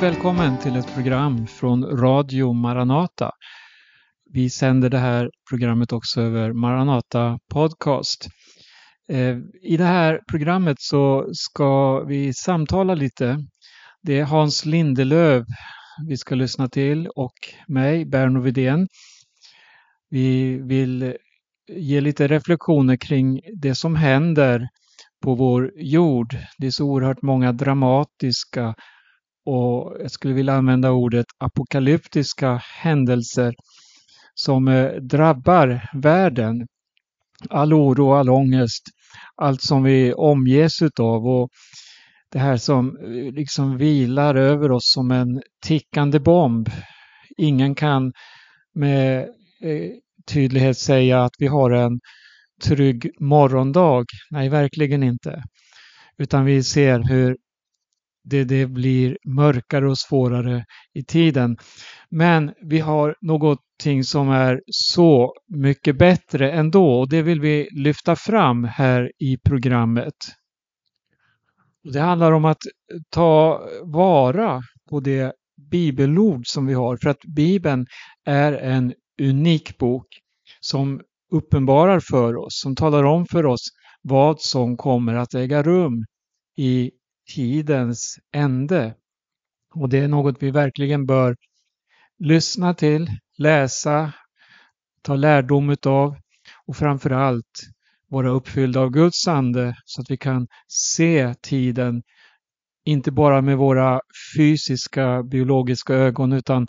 [0.00, 3.30] Välkommen till ett program från Radio Maranata.
[4.32, 8.28] Vi sänder det här programmet också över Maranata Podcast.
[9.12, 13.38] Eh, I det här programmet så ska vi samtala lite.
[14.02, 15.44] Det är Hans Lindelöv
[16.08, 17.36] vi ska lyssna till och
[17.68, 18.88] mig, Berno Widén.
[20.10, 21.16] Vi vill
[21.72, 24.68] ge lite reflektioner kring det som händer
[25.22, 26.36] på vår jord.
[26.58, 28.74] Det är så oerhört många dramatiska
[29.46, 33.54] och jag skulle vilja använda ordet apokalyptiska händelser
[34.34, 36.66] som eh, drabbar världen.
[37.50, 38.82] All oro, all ångest,
[39.36, 41.48] allt som vi omges utav och
[42.32, 46.68] det här som eh, liksom vilar över oss som en tickande bomb.
[47.36, 48.12] Ingen kan
[48.74, 49.18] med
[49.62, 49.90] eh,
[50.26, 52.00] tydlighet säga att vi har en
[52.64, 54.04] trygg morgondag.
[54.30, 55.42] Nej, verkligen inte.
[56.18, 57.36] Utan vi ser hur
[58.24, 61.56] det, det blir mörkare och svårare i tiden.
[62.10, 68.16] Men vi har någonting som är så mycket bättre ändå och det vill vi lyfta
[68.16, 70.14] fram här i programmet.
[71.92, 72.62] Det handlar om att
[73.10, 75.32] ta vara på det
[75.70, 77.86] bibelord som vi har för att Bibeln
[78.24, 80.06] är en unik bok
[80.60, 81.00] som
[81.32, 83.68] uppenbarar för oss, som talar om för oss
[84.02, 86.04] vad som kommer att äga rum
[86.56, 86.90] i
[87.34, 88.94] tidens ände.
[89.74, 91.36] Och det är något vi verkligen bör
[92.18, 94.12] lyssna till, läsa,
[95.02, 96.16] ta lärdom utav
[96.66, 97.60] och framförallt
[98.08, 102.02] vara uppfyllda av Guds ande så att vi kan se tiden
[102.84, 104.00] inte bara med våra
[104.36, 106.66] fysiska biologiska ögon utan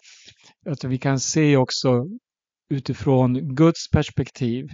[0.65, 2.05] att vi kan se också
[2.69, 4.69] utifrån Guds perspektiv.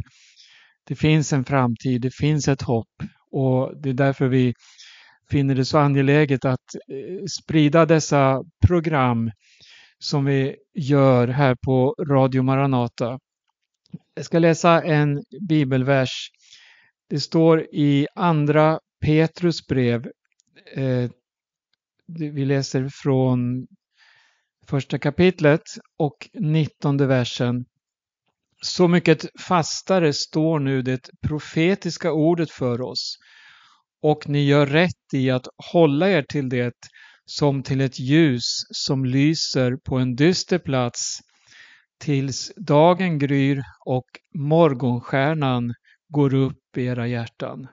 [0.88, 4.54] Det finns en framtid, det finns ett hopp och det är därför vi
[5.32, 9.32] finner det så angeläget att eh, sprida dessa program
[10.00, 13.20] som vi gör här på Radio Maranata.
[14.16, 16.32] Jag ska läsa en bibelvers.
[17.10, 20.12] Det står i andra Petrus brev.
[20.76, 21.10] Eh,
[22.08, 23.68] vi läser från
[24.68, 25.62] första kapitlet
[25.98, 27.66] och nittonde versen.
[28.62, 33.18] Så mycket fastare står nu det profetiska ordet för oss
[34.02, 36.74] och ni gör rätt i att hålla er till det
[37.26, 41.20] som till ett ljus som lyser på en dyster plats
[42.00, 45.74] tills dagen gryr och morgonstjärnan
[46.10, 47.68] går upp i era hjärtan.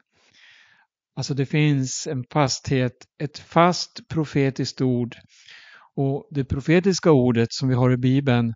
[1.16, 2.92] Alltså det finns en fasthet,
[3.22, 5.16] ett fast profetiskt ord
[5.96, 8.54] och det profetiska ordet som vi har i Bibeln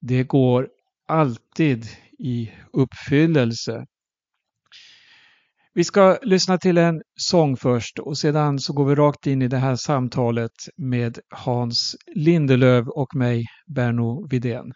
[0.00, 0.68] det går
[1.08, 1.86] alltid
[2.18, 3.86] i uppfyllelse.
[5.74, 9.48] Vi ska lyssna till en sång först och sedan så går vi rakt in i
[9.48, 14.72] det här samtalet med Hans Lindelöv och mig, Berno Vidén.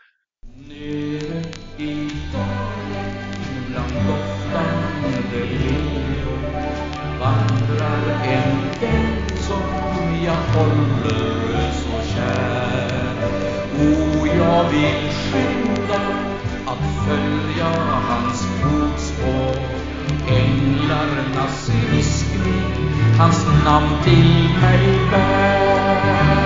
[0.69, 1.45] Nere
[1.79, 3.15] i dalen
[3.69, 4.95] bland doftande
[7.21, 13.17] vandrar en vän som jag håller så kär.
[13.81, 16.01] O, jag vill skynda
[16.67, 17.67] att följa
[18.09, 18.44] hans
[20.55, 22.85] änglarnas viskning
[23.19, 26.44] hans namn till mig bär.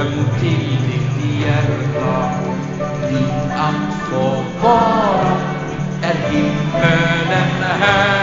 [0.00, 2.30] Öm till ditt hjärta.
[3.08, 5.36] Din att få vara
[6.02, 8.21] är himmelen här.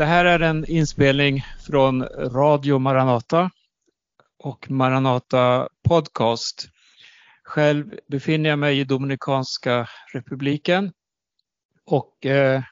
[0.00, 3.50] Det här är en inspelning från Radio Maranata
[4.38, 6.68] och Maranata Podcast.
[7.44, 10.92] Själv befinner jag mig i Dominikanska republiken
[11.86, 12.62] och eh,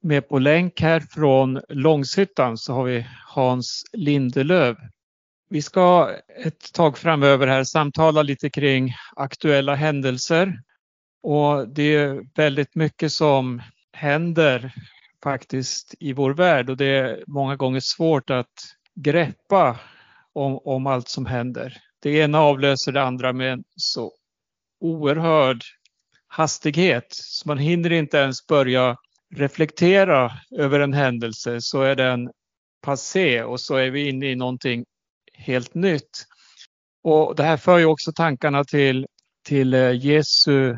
[0.00, 4.76] med på länk här från Långshyttan så har vi Hans Lindelöv.
[5.48, 6.10] Vi ska
[6.44, 10.62] ett tag framöver här samtala lite kring aktuella händelser
[11.22, 14.72] och det är väldigt mycket som händer
[15.22, 18.52] faktiskt i vår värld och det är många gånger svårt att
[18.94, 19.80] greppa
[20.32, 21.76] om, om allt som händer.
[22.02, 24.12] Det ena avlöser det andra med en så
[24.80, 25.62] oerhörd
[26.28, 28.96] hastighet så man hinner inte ens börja
[29.34, 32.30] reflektera över en händelse så är den
[32.80, 34.84] passé och så är vi inne i någonting
[35.32, 36.26] helt nytt.
[37.02, 39.06] Och det här för ju också tankarna till,
[39.44, 40.76] till eh, Jesu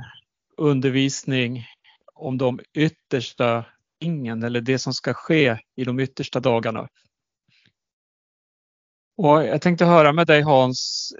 [0.56, 1.64] undervisning
[2.14, 3.64] om de yttersta
[4.00, 6.88] ingen eller det som ska ske i de yttersta dagarna.
[9.16, 11.12] Och jag tänkte höra med dig Hans,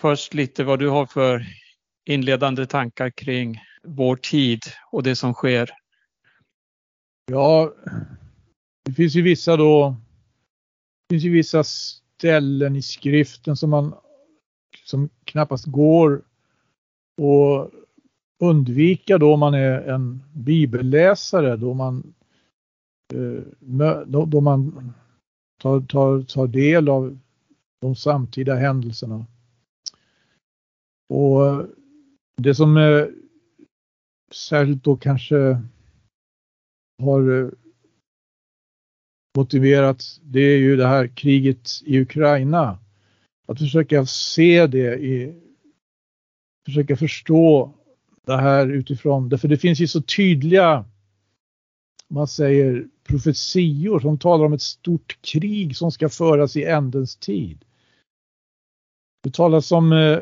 [0.00, 1.46] först lite vad du har för
[2.04, 4.60] inledande tankar kring vår tid
[4.92, 5.70] och det som sker.
[7.26, 7.74] Ja,
[8.84, 9.96] det finns ju vissa då,
[11.08, 13.94] det finns ju vissa ställen i skriften som man
[14.84, 16.24] som knappast går
[17.16, 17.79] att
[18.40, 22.14] undvika då man är en bibelläsare, då man,
[23.14, 24.92] eh, då man
[25.62, 27.18] tar, tar, tar del av
[27.80, 29.26] de samtida händelserna.
[31.08, 31.64] Och eh,
[32.36, 33.10] det som är
[34.32, 35.62] särskilt då kanske
[37.02, 37.54] har
[39.36, 42.78] motiverat det är ju det här kriget i Ukraina.
[43.48, 45.40] Att försöka se det i,
[46.66, 47.74] försöka förstå
[48.26, 50.84] det här utifrån, därför det finns ju så tydliga,
[52.08, 57.64] man säger profetior som talar om ett stort krig som ska föras i ändens tid.
[59.22, 60.18] Det talas om eh,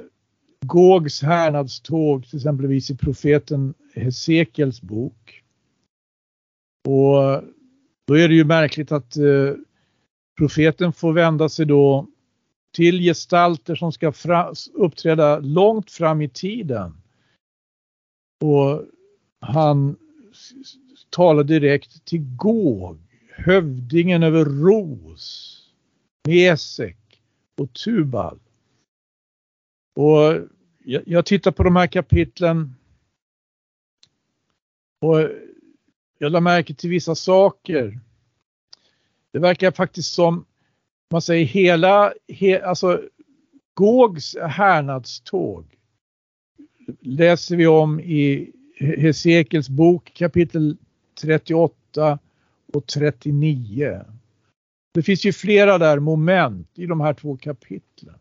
[0.66, 5.42] Gogs härnadståg till exempelvis i profeten Hesekiels bok.
[6.88, 7.42] Och
[8.06, 9.54] då är det ju märkligt att eh,
[10.38, 12.06] profeten får vända sig då
[12.74, 17.02] till gestalter som ska fra, uppträda långt fram i tiden.
[18.40, 18.85] Och
[19.40, 19.97] han
[21.11, 25.54] talar direkt till Gåg, hövdingen över Ros,
[26.28, 26.97] Mesek
[27.57, 28.38] och Tubal.
[29.95, 30.49] Och
[30.85, 32.75] jag, jag tittar på de här kapitlen
[35.00, 35.30] och
[36.18, 38.00] jag lade märke till vissa saker.
[39.33, 40.45] Det verkar faktiskt som,
[41.11, 43.02] man säger hela, he, alltså
[43.75, 45.77] Gågs härnadståg
[47.00, 50.76] läser vi om i Hesekels bok kapitel
[51.21, 52.18] 38
[52.73, 54.04] och 39.
[54.95, 58.18] Det finns ju flera där moment i de här två kapitlen.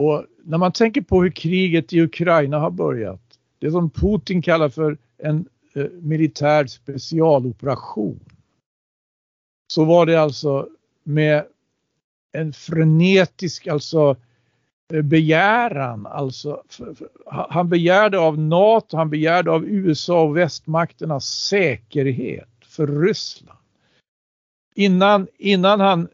[0.00, 4.68] Och när man tänker på hur kriget i Ukraina har börjat, det som Putin kallar
[4.68, 8.20] för en eh, militär specialoperation,
[9.72, 10.68] så var det alltså
[11.02, 11.46] med
[12.32, 14.16] en frenetisk alltså
[14.92, 16.06] Eh, begäran.
[16.06, 16.62] Alltså,
[17.26, 23.58] han begärde av NATO, han begärde av USA och västmakternas säkerhet för Ryssland.
[24.74, 26.08] Innan, innan han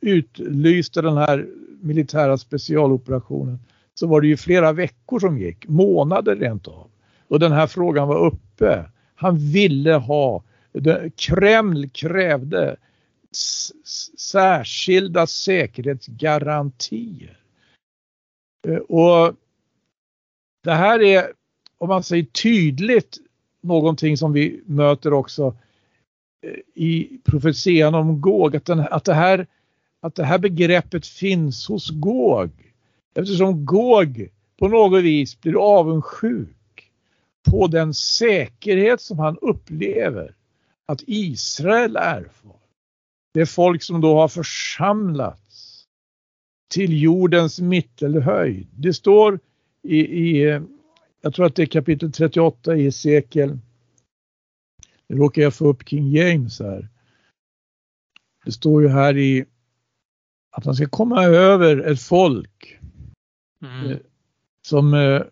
[0.00, 1.46] utlyste den här
[1.80, 3.58] militära specialoperationen
[3.94, 6.90] så var det ju flera veckor som gick, månader rent av.
[7.28, 8.84] Och den här frågan var uppe.
[9.14, 10.42] Han ville ha,
[11.16, 12.76] Kreml krävde
[14.16, 17.38] särskilda säkerhetsgarantier.
[18.68, 19.34] Eh, och
[20.64, 21.32] det här är,
[21.78, 23.18] om man säger tydligt,
[23.60, 25.56] någonting som vi möter också
[26.42, 29.46] eh, i profetian om Gåg, att, den, att, det här,
[30.00, 32.50] att det här begreppet finns hos Gåg.
[33.14, 36.90] Eftersom Gåg på något vis blir avundsjuk
[37.50, 40.34] på den säkerhet som han upplever
[40.86, 42.56] att Israel erfar.
[43.34, 45.47] Det är folk som då har församlats
[46.68, 48.68] till jordens mittelhöjd.
[48.76, 49.40] Det står
[49.82, 50.60] i, i
[51.20, 53.58] jag tror att det är kapitel 38 i Esekiel.
[55.08, 56.88] Nu råkar jag få upp King James här.
[58.44, 59.44] Det står ju här i
[60.50, 62.78] att man ska komma över ett folk
[63.62, 63.90] mm.
[63.90, 63.98] Eh,
[64.66, 65.22] som eh,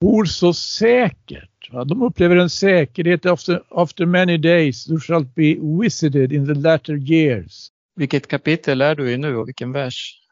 [0.00, 1.70] bor så säkert.
[1.86, 7.12] De upplever en säkerhet after, after many days you shall be visited in the latter
[7.12, 7.68] years.
[7.96, 10.27] Vilket kapitel är du i nu och vilken vers?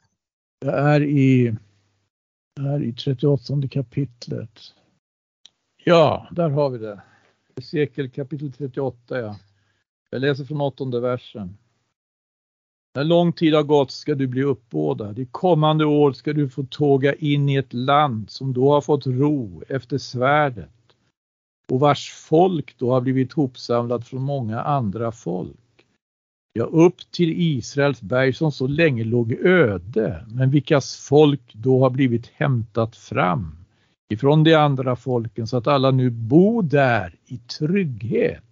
[0.59, 1.57] Det är i,
[2.57, 4.61] det är i 38 kapitlet.
[5.85, 7.03] Ja, där har vi det.
[7.63, 9.37] Sekel kapitel 38 ja.
[10.11, 11.59] Jag läser från åttonde versen.
[12.95, 15.19] När lång tid har gått ska du bli uppbådad.
[15.19, 19.07] I kommande år ska du få tåga in i ett land som då har fått
[19.07, 20.71] ro efter svärdet
[21.69, 25.66] och vars folk då har blivit hopsamlat från många andra folk.
[26.57, 31.91] Ja, upp till Israels berg som så länge låg öde, men vilkas folk då har
[31.91, 33.57] blivit hämtat fram
[34.13, 38.43] ifrån de andra folken så att alla nu bor där i trygghet.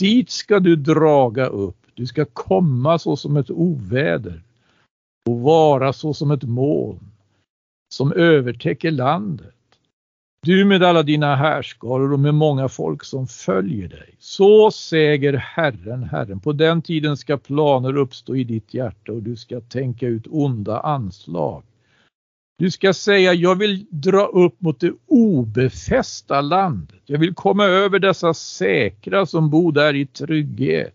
[0.00, 4.42] Dit ska du draga upp du ska komma så som ett oväder
[5.28, 7.10] och vara så som ett moln
[7.94, 9.54] som övertäcker landet.
[10.44, 14.14] Du med alla dina härskaror och med många folk som följer dig.
[14.18, 16.40] Så säger Herren, Herren.
[16.40, 20.80] På den tiden ska planer uppstå i ditt hjärta och du ska tänka ut onda
[20.80, 21.62] anslag.
[22.58, 27.00] Du ska säga, jag vill dra upp mot det obefästa landet.
[27.06, 30.94] Jag vill komma över dessa säkra som bor där i trygghet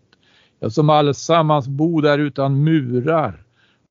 [0.68, 3.42] som allesammans bor där utan murar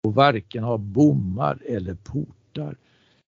[0.04, 2.76] och varken har bommar eller portar.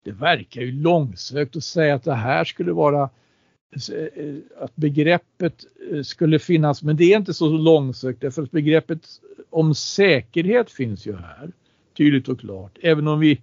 [0.05, 6.03] Det verkar ju långsökt att säga att det här skulle vara eh, att begreppet eh,
[6.03, 9.09] skulle finnas, men det är inte så långsökt därför att begreppet
[9.51, 11.53] om säkerhet finns ju här
[11.97, 13.41] tydligt och klart, även om vi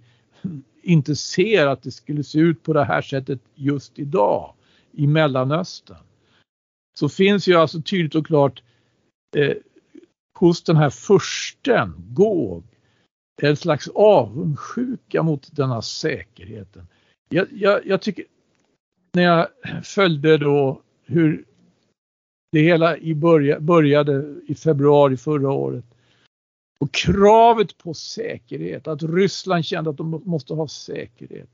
[0.82, 4.54] inte ser att det skulle se ut på det här sättet just idag
[4.92, 5.96] i Mellanöstern.
[6.94, 8.62] Så finns ju alltså tydligt och klart
[9.36, 9.56] eh,
[10.38, 12.64] hos den här försten, Gåg,
[13.48, 16.86] en slags avundsjuka mot denna säkerheten.
[17.28, 18.24] Jag, jag, jag, tycker,
[19.12, 19.48] när jag
[19.84, 21.44] följde då hur
[22.52, 25.84] det hela i börja, började i februari förra året
[26.80, 31.50] och kravet på säkerhet, att Ryssland kände att de måste ha säkerhet.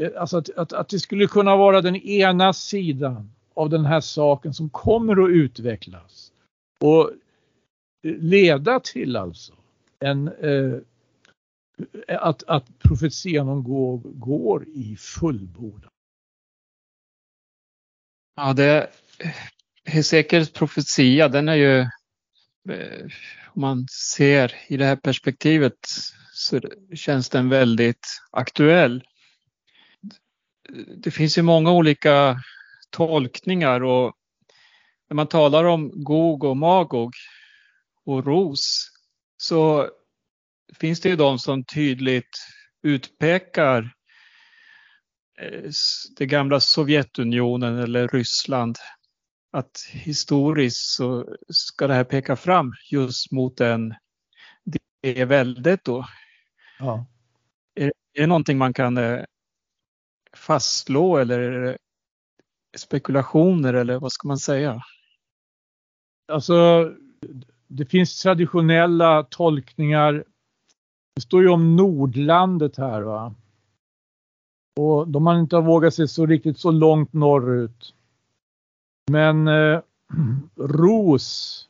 [0.00, 4.00] Eh, alltså att, att, att det skulle kunna vara den ena sidan av den här
[4.00, 6.32] saken som kommer att utvecklas.
[6.80, 7.10] Och
[8.02, 9.52] leda till alltså
[10.00, 10.78] en, eh,
[12.08, 15.90] att, att profetian om går, går i fullbordan.
[18.36, 18.90] Ja, det
[19.84, 21.80] Hesekiels profetia, den är ju,
[22.74, 23.06] eh,
[23.46, 25.78] om man ser i det här perspektivet
[26.32, 26.60] så
[26.94, 29.04] känns den väldigt aktuell.
[30.96, 32.36] Det finns ju många olika
[32.90, 34.16] tolkningar och
[35.08, 37.12] när man talar om Gog och Magog
[38.04, 38.90] och ros
[39.40, 39.90] så
[40.74, 42.38] finns det ju de som tydligt
[42.82, 43.94] utpekar
[45.40, 45.70] eh,
[46.16, 48.76] det gamla Sovjetunionen eller Ryssland.
[49.52, 53.94] Att historiskt så ska det här peka fram just mot den,
[55.02, 56.06] det väldet då.
[56.78, 57.06] Ja.
[57.74, 59.24] Är, det någonting man kan eh,
[60.32, 61.76] fastslå eller
[62.76, 64.82] spekulationer eller vad ska man säga?
[66.32, 66.90] Alltså,
[67.70, 70.24] det finns traditionella tolkningar.
[71.14, 73.34] Det står ju om Nordlandet här va.
[74.76, 77.94] Och de har inte vågat sig så riktigt så långt norrut.
[79.10, 79.80] Men eh,
[80.56, 81.68] Ros,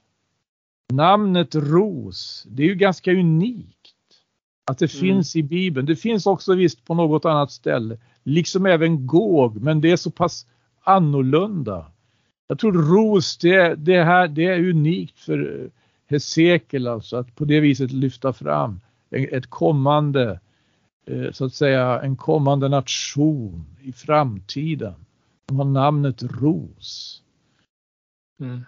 [0.92, 3.76] namnet Ros, det är ju ganska unikt.
[4.70, 5.00] Att det mm.
[5.00, 5.86] finns i Bibeln.
[5.86, 7.98] Det finns också visst på något annat ställe.
[8.22, 10.46] Liksom även Gåg, men det är så pass
[10.80, 11.86] annorlunda.
[12.46, 15.70] Jag tror Ros, det, det, här, det är unikt för
[16.10, 20.40] Hesekiel alltså att på det viset lyfta fram ett kommande,
[21.06, 24.94] eh, så att säga en kommande nation i framtiden.
[25.46, 27.22] De har namnet Ros.
[28.40, 28.60] Mm.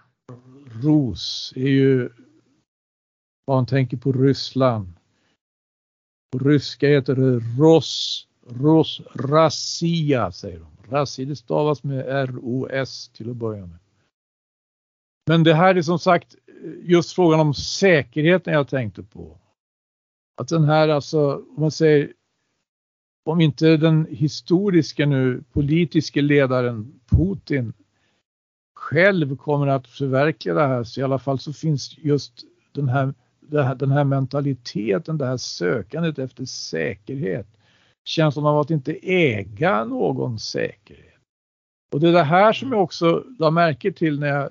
[0.83, 2.09] Ros är ju
[3.47, 4.93] man tänker på Ryssland.
[6.31, 10.95] På ryska heter det Ros, Ros, Rassia säger de.
[10.95, 13.79] Rassia det stavas med R-O-S till att börja med.
[15.25, 16.35] Men det här är som sagt
[16.81, 19.37] just frågan om säkerheten jag tänkte på.
[20.41, 22.13] Att den här alltså, om man säger,
[23.25, 27.73] om inte den historiska nu politiska ledaren Putin
[28.75, 32.33] själv kommer att förverkliga det här så i alla fall så finns just
[32.71, 33.13] den här,
[33.75, 37.47] den här mentaliteten, det här sökandet efter säkerhet.
[38.05, 41.13] Känslan av att inte äga någon säkerhet.
[41.93, 44.49] Och det är det här som jag också la märke till när jag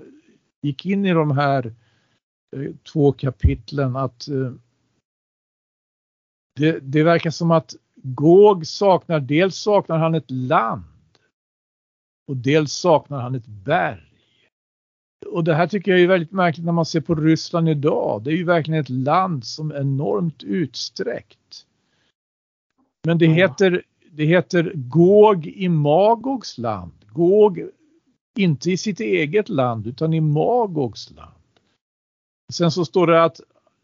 [0.62, 1.74] gick in i de här
[2.56, 4.52] eh, två kapitlen att eh,
[6.54, 10.84] det, det verkar som att Gog saknar, dels saknar han ett land
[12.26, 14.12] och dels saknar han ett berg.
[15.26, 18.22] Och det här tycker jag är väldigt märkligt när man ser på Ryssland idag.
[18.22, 21.66] Det är ju verkligen ett land som är enormt utsträckt.
[23.06, 26.92] Men det heter, det heter Gog i Magogs land.
[27.12, 27.68] Gog
[28.38, 31.32] inte i sitt eget land utan i Magogs land.
[32.52, 33.40] Sen så står det att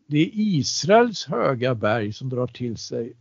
[0.07, 3.13] det är Israels höga berg som drar till sig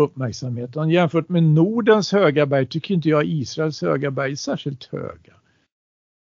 [0.00, 0.90] uppmärksamheten.
[0.90, 5.34] Jämfört med Nordens höga berg tycker inte jag Israels höga berg är särskilt höga.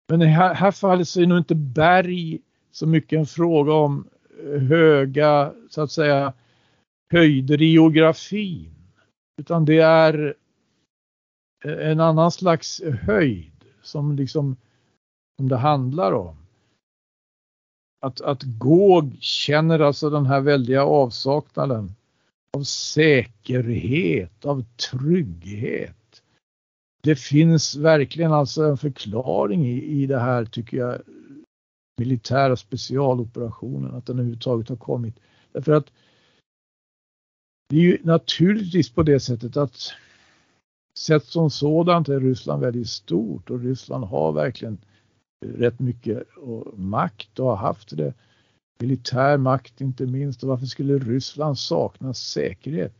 [0.09, 2.39] Men i det här, här fallet så är nog inte berg
[2.71, 4.07] så mycket en fråga om
[4.43, 6.33] eh, höga, så att säga,
[7.11, 8.75] höjder i geografin.
[9.41, 10.35] Utan det är
[11.65, 14.55] eh, en annan slags höjd som liksom
[15.39, 16.35] som det handlar om.
[18.01, 21.95] Att, att Gåg känner alltså den här väldiga avsaknaden
[22.57, 25.95] av säkerhet, av trygghet
[27.01, 31.01] det finns verkligen alltså en förklaring i, i det här tycker jag
[31.97, 35.15] militära specialoperationen, att den överhuvudtaget har kommit.
[35.51, 35.91] Därför att
[37.69, 39.91] det är ju naturligtvis på det sättet att
[40.99, 44.77] sett som sådant är Ryssland väldigt stort och Ryssland har verkligen
[45.45, 46.23] rätt mycket
[46.75, 48.13] makt och har haft det.
[48.79, 52.93] Militär makt inte minst och varför skulle Ryssland sakna säkerhet?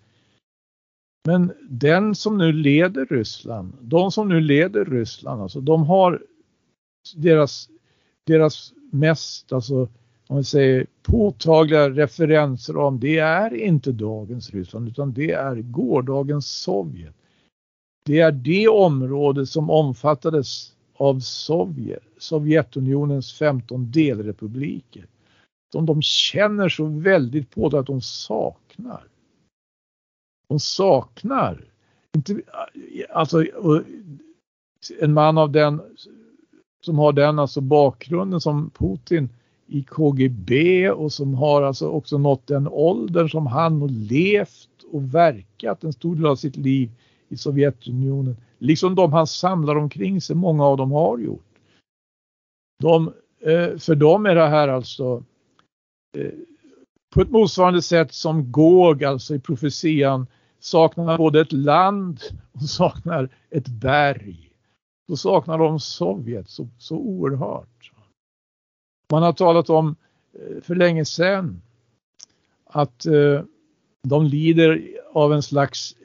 [1.28, 6.24] Men den som nu leder Ryssland, de som nu leder Ryssland, alltså de har
[7.16, 7.70] deras,
[8.26, 9.88] deras mest, alltså
[10.28, 16.48] om vi säger påtagliga referenser om det är inte dagens Ryssland utan det är gårdagens
[16.48, 17.16] Sovjet.
[18.10, 25.06] Det är det område som omfattades av Sovjet, Sovjetunionens 15 delrepubliker.
[25.72, 29.04] Som de känner så väldigt på det att de saknar
[30.48, 31.66] De saknar.
[32.16, 32.42] Inte,
[33.10, 33.46] alltså,
[35.00, 35.82] en man av den
[36.82, 39.30] som har den alltså bakgrunden som Putin
[39.68, 45.16] i KGB och som har alltså också nått den åldern som han har levt och
[45.16, 46.90] verkat en stor del av sitt liv
[47.30, 48.38] i Sovjetunionen.
[48.58, 51.46] Liksom de han samlar omkring sig, många av dem har gjort.
[52.80, 55.24] De, eh, för dem är det här alltså
[56.18, 56.32] eh,
[57.14, 60.28] på ett motsvarande sätt som Gog, alltså i profetian,
[60.60, 62.20] saknar både ett land
[62.52, 64.52] och saknar ett berg.
[65.08, 67.92] Då saknar de Sovjet så, så oerhört.
[69.12, 69.96] Man har talat om
[70.34, 71.62] eh, för länge sedan
[72.66, 73.06] att
[74.08, 74.82] de lider
[75.14, 75.96] av en slags,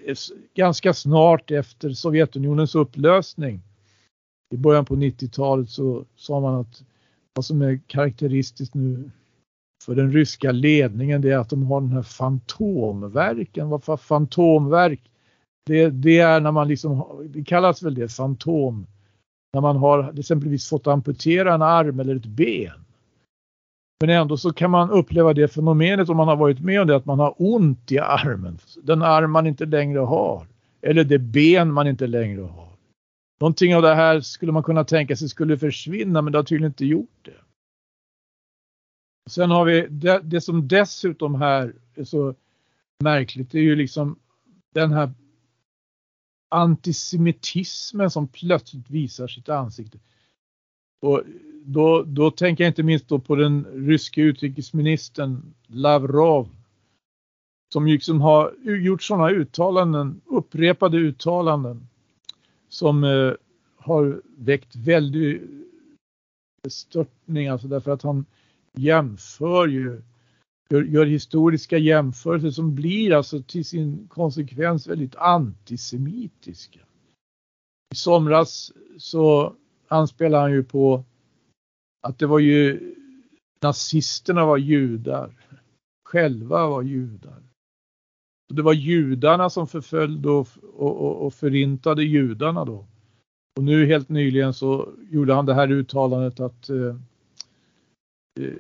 [0.55, 3.61] ganska snart efter Sovjetunionens upplösning.
[4.55, 6.83] I början på 90-talet så sa man att
[7.35, 9.11] vad som är karaktäristiskt nu
[9.85, 13.69] för den ryska ledningen det är att de har den här fantomverken.
[13.69, 15.01] Vad för fantomverk?
[15.67, 18.87] Det, det är när man liksom, det kallas väl det fantom.
[19.53, 22.84] När man har exempelvis fått amputera en arm eller ett ben.
[24.01, 26.97] Men ändå så kan man uppleva det fenomenet om man har varit med om det
[26.97, 28.59] att man har ont i armen.
[28.83, 30.47] Den arm man inte längre har.
[30.83, 32.69] Eller det ben man inte längre har.
[33.41, 36.71] någonting av det här skulle man kunna tänka sig skulle försvinna men det har tydligen
[36.71, 37.41] inte gjort det.
[39.31, 42.35] Sen har vi det, det som dessutom här är så
[43.05, 44.19] märkligt, det är ju liksom
[44.75, 45.11] den här
[46.49, 49.99] antisemitismen som plötsligt visar sitt ansikte.
[51.05, 51.23] Och
[51.65, 56.49] då, då tänker jag inte minst då på den ryske utrikesministern Lavrov
[57.73, 61.89] som liksom har gjort sådana uttalanden, upprepade uttalanden
[62.69, 63.33] som eh,
[63.77, 65.43] har väckt väldig
[66.63, 68.25] bestörtning, alltså därför att han
[68.73, 70.03] jämför ju,
[70.71, 76.81] gör, gör, historiska jämförelser som blir alltså till sin konsekvens väldigt antisemitiska.
[77.93, 79.55] I somras så
[79.95, 81.05] anspelar han ju på
[82.03, 82.95] att det var ju
[83.63, 85.31] nazisterna var judar,
[86.05, 87.43] själva var judar.
[88.55, 92.87] Det var judarna som förföljde och, och, och förintade judarna då.
[93.57, 96.97] Och nu helt nyligen så gjorde han det här uttalandet att eh,
[98.41, 98.53] eh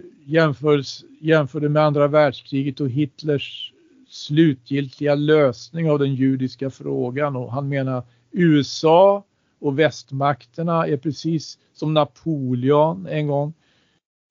[1.20, 3.72] jämförde med andra världskriget och Hitlers
[4.08, 9.24] slutgiltiga lösning av den judiska frågan och han menar USA
[9.64, 13.54] och västmakterna är precis som Napoleon en gång.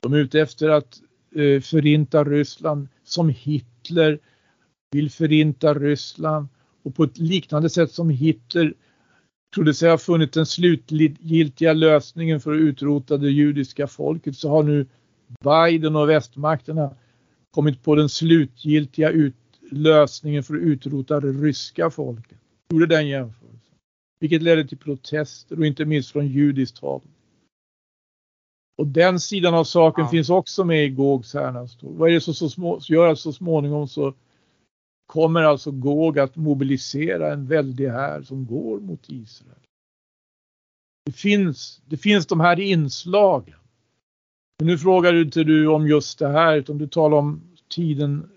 [0.02, 1.02] De är ute efter att
[1.36, 4.20] eh, förinta Ryssland som Hitler
[4.92, 6.48] vill förinta Ryssland
[6.84, 8.74] och på ett liknande sätt som Hitler
[9.56, 14.64] trodde sig ha funnit den slutgiltiga lösningen för att utrota det judiska folket så har
[14.64, 14.86] nu
[15.44, 16.96] Biden och västmakterna
[17.52, 19.32] kommit på den slutgiltiga
[19.72, 22.38] lösningen för att utrota det ryska folket.
[22.70, 23.43] Gjorde den jämförelsen.
[24.24, 27.02] Vilket ledde till protester och inte minst från judiskt håll.
[28.78, 30.12] Och den sidan av saken ja.
[30.12, 31.80] finns också med i Gogs härnast.
[31.82, 34.14] Vad är det som så små, gör att så småningom så
[35.06, 39.60] kommer alltså Gog att mobilisera en väldig här som går mot Israel.
[41.06, 43.60] Det finns, det finns de här inslagen.
[44.60, 48.30] Men nu frågar inte du om just det här utan du talar om tiden,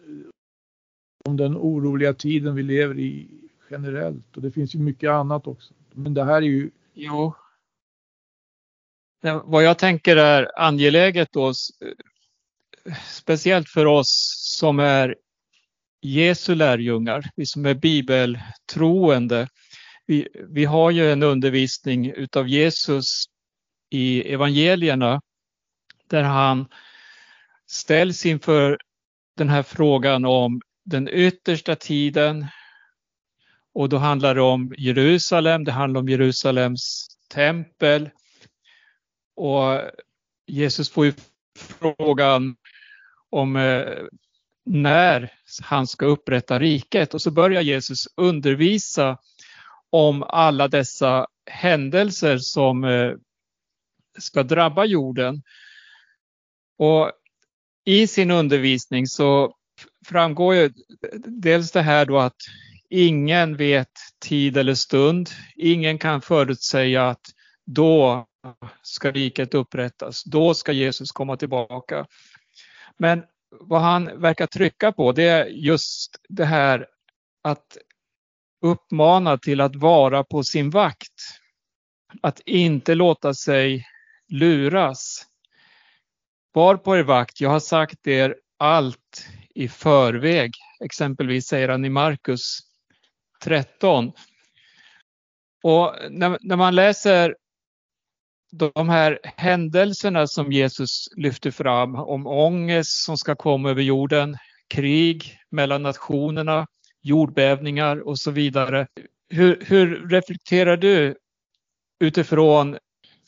[1.25, 5.75] om den oroliga tiden vi lever i generellt och det finns ju mycket annat också.
[5.93, 6.71] Men det här är ju...
[6.95, 7.35] Jo.
[9.45, 11.53] Vad jag tänker är angeläget då,
[13.11, 15.17] speciellt för oss som är
[16.01, 19.49] Jesu lärjungar, vi som är bibeltroende.
[20.07, 23.25] Vi, vi har ju en undervisning utav Jesus
[23.91, 25.21] i evangelierna
[26.09, 26.69] där han
[27.67, 28.79] ställs inför
[29.37, 32.47] den här frågan om den yttersta tiden.
[33.77, 38.11] Och då handlar det om Jerusalem, det handlar om Jerusalems tempel.
[39.35, 39.81] Och
[40.47, 41.13] Jesus får ju
[41.59, 42.57] frågan
[43.31, 43.87] om eh,
[44.65, 47.15] när han ska upprätta riket.
[47.15, 49.19] Och så börjar Jesus undervisa
[49.91, 53.13] om alla dessa händelser som eh,
[54.19, 55.43] ska drabba jorden.
[56.79, 57.13] Och
[57.85, 59.55] i sin undervisning så
[60.07, 60.71] framgår ju
[61.27, 62.37] dels det här då att
[62.91, 63.93] ingen vet
[64.25, 65.31] tid eller stund.
[65.57, 67.27] Ingen kan förutsäga att
[67.67, 68.27] då
[68.83, 70.25] ska riket upprättas.
[70.25, 72.07] Då ska Jesus komma tillbaka.
[72.99, 73.23] Men
[73.61, 76.87] vad han verkar trycka på det är just det här
[77.43, 77.77] att
[78.63, 81.21] uppmana till att vara på sin vakt.
[82.23, 83.87] Att inte låta sig
[84.29, 85.27] luras.
[86.53, 90.53] Var på er vakt, jag har sagt er allt i förväg.
[90.85, 92.61] Exempelvis säger han i Markus
[93.45, 94.13] 13.
[95.63, 97.37] Och när, när man läser
[98.53, 104.37] de här händelserna som Jesus lyfter fram om ångest som ska komma över jorden,
[104.69, 106.67] krig mellan nationerna,
[107.03, 108.87] jordbävningar och så vidare.
[109.29, 111.17] Hur, hur reflekterar du
[112.01, 112.79] utifrån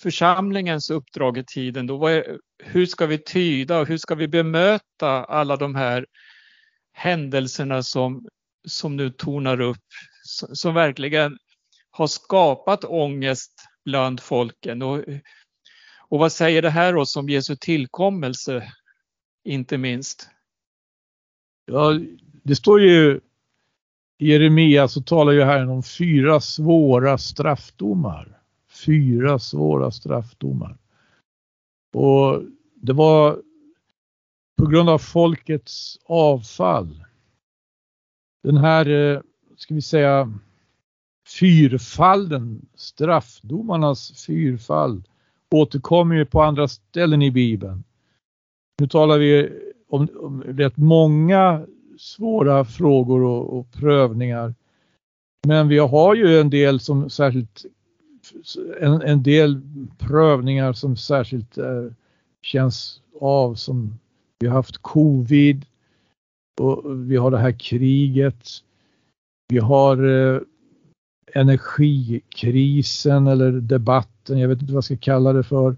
[0.03, 1.87] församlingens uppdrag i tiden?
[1.87, 2.07] Då?
[2.07, 6.07] Är, hur ska vi tyda och hur ska vi bemöta alla de här
[6.92, 8.29] händelserna som,
[8.66, 9.85] som nu tornar upp,
[10.53, 11.38] som verkligen
[11.90, 13.53] har skapat ångest
[13.85, 14.83] bland folken.
[14.83, 15.05] Och,
[16.09, 18.73] och vad säger det här oss om Jesu tillkommelse,
[19.44, 20.29] inte minst?
[21.66, 22.01] Ja,
[22.42, 23.21] det står ju
[24.18, 28.38] i Jeremia så talar ju Herren om fyra svåra straffdomar.
[28.87, 30.79] Fyra svåra straffdomar.
[31.94, 32.42] Och
[32.75, 33.42] det var
[34.57, 37.05] på grund av folkets avfall.
[38.42, 39.20] Den här, eh,
[39.57, 40.33] ska vi säga,
[41.40, 45.03] fyrfalden, straffdomarnas fyrfall,
[45.51, 47.85] återkommer ju på andra ställen i Bibeln.
[48.79, 49.51] Nu talar vi
[49.88, 51.66] om, om rätt många
[51.98, 54.55] svåra frågor och, och, prövningar.
[55.46, 57.64] Men vi har ju en del som särskilt
[58.81, 59.61] en, en del
[59.98, 61.85] prövningar som särskilt eh,
[62.42, 63.98] känns av som
[64.38, 65.66] vi har haft covid
[66.61, 68.49] och vi har det här kriget.
[69.49, 70.40] Vi har eh,
[71.35, 75.77] energikrisen eller debatten, jag vet inte vad jag ska kalla det för.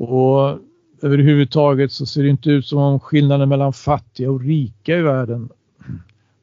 [0.00, 0.58] Och
[1.02, 5.48] överhuvudtaget så ser det inte ut som om skillnaden mellan fattiga och rika i världen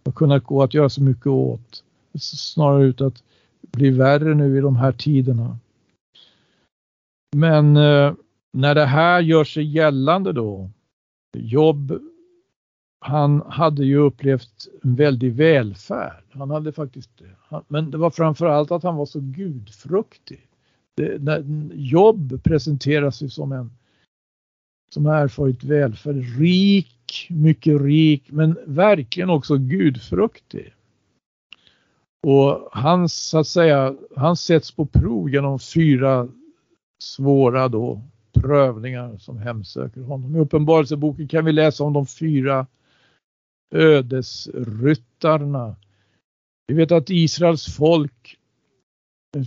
[0.06, 1.84] har kunnat gå att göra så mycket åt.
[2.12, 3.24] Det ser snarare ut att
[3.62, 5.58] bli värre nu i de här tiderna.
[7.36, 8.14] Men eh,
[8.54, 10.70] när det här gör sig gällande då,
[11.38, 12.00] jobb,
[13.04, 16.24] han hade ju upplevt en väldig välfärd.
[16.32, 17.62] Han hade faktiskt det.
[17.68, 20.48] Men det var framförallt att han var så gudfruktig.
[20.96, 23.72] Det, när jobb presenteras ju som en
[24.94, 30.74] som har erfarit välfärd, rik, mycket rik, men verkligen också gudfruktig.
[32.28, 36.28] Och han, så att säga, han sätts på prov genom fyra
[37.00, 38.02] svåra då
[38.34, 40.36] prövningar som hemsöker honom.
[40.36, 42.68] I Uppenbarelseboken kan vi läsa om de fyra
[43.74, 45.76] ödesryttarna.
[46.68, 48.38] Vi vet att Israels folk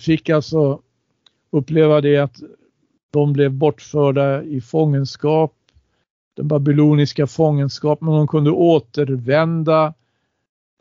[0.01, 0.81] fick alltså
[1.51, 2.43] uppleva det att
[3.13, 5.55] de blev bortförda i fångenskap,
[6.37, 9.95] den babyloniska fångenskapen, men de kunde återvända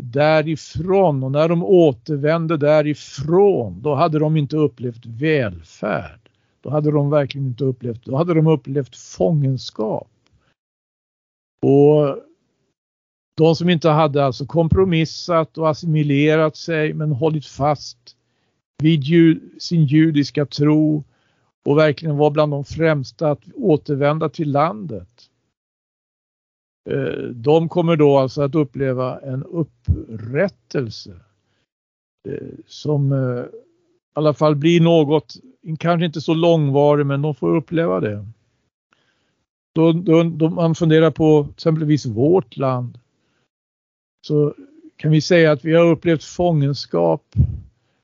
[0.03, 6.19] därifrån och när de återvände därifrån då hade de inte upplevt välfärd.
[6.62, 10.10] Då hade de verkligen inte upplevt, då hade de upplevt fångenskap.
[11.62, 12.17] Och
[13.38, 17.98] de som inte hade alltså kompromissat och assimilerat sig men hållit fast
[18.84, 19.04] vid
[19.60, 21.04] sin judiska tro
[21.65, 25.10] och verkligen var bland de främsta att återvända till landet.
[26.89, 31.12] Eh, de kommer då alltså att uppleva en upprättelse
[32.28, 35.34] eh, som eh, i alla fall blir något,
[35.80, 38.26] kanske inte så långvarig, men de får uppleva det.
[39.76, 42.98] Då, då, då man funderar på exempelvis vårt land
[44.25, 44.53] så
[44.95, 47.35] kan vi säga att vi har upplevt fångenskap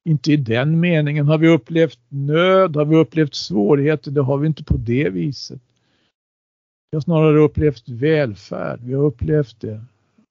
[0.04, 1.28] inte i den meningen.
[1.28, 2.76] Har vi upplevt nöd?
[2.76, 4.12] Har vi upplevt svårigheter?
[4.12, 5.62] Det har vi inte på det viset.
[6.92, 8.80] Vi har snarare upplevt välfärd.
[8.84, 9.82] Vi har upplevt det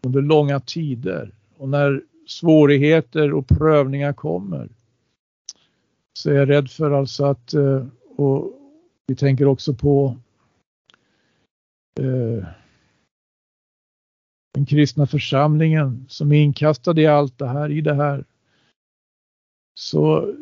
[0.02, 1.30] under långa tider.
[1.56, 4.68] Och när svårigheter och prövningar kommer
[6.18, 8.52] så är jag rädd för alltså att, eh, och
[9.06, 10.16] vi tänker också på
[12.00, 12.44] eh,
[14.54, 18.24] den kristna församlingen som är inkastad i allt det här, i det här.
[19.74, 20.34] Så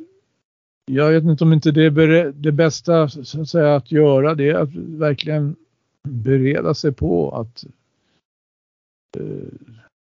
[0.86, 4.48] jag vet inte om inte det är det bästa så att, säga, att göra det
[4.48, 5.56] är att verkligen
[6.08, 7.64] bereda sig på att
[9.16, 9.48] eh,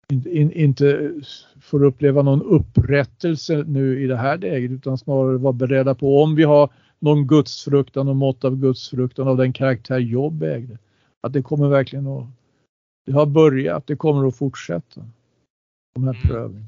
[0.08, 1.12] in, in, inte
[1.60, 6.34] får uppleva någon upprättelse nu i det här läget utan snarare vara beredda på om
[6.34, 10.78] vi har någon gudsfruktan och mått av gudsfruktan av den karaktär Jobb ägde.
[11.20, 12.26] Att det kommer verkligen att,
[13.10, 15.06] det har börjat, det kommer att fortsätta.
[15.94, 16.28] De här mm.
[16.28, 16.66] prövningarna.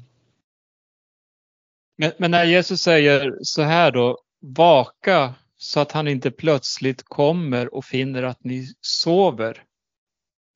[1.97, 7.73] Men, men, när Jesus säger så här då, vaka så att han inte plötsligt kommer
[7.73, 9.63] och finner att ni sover.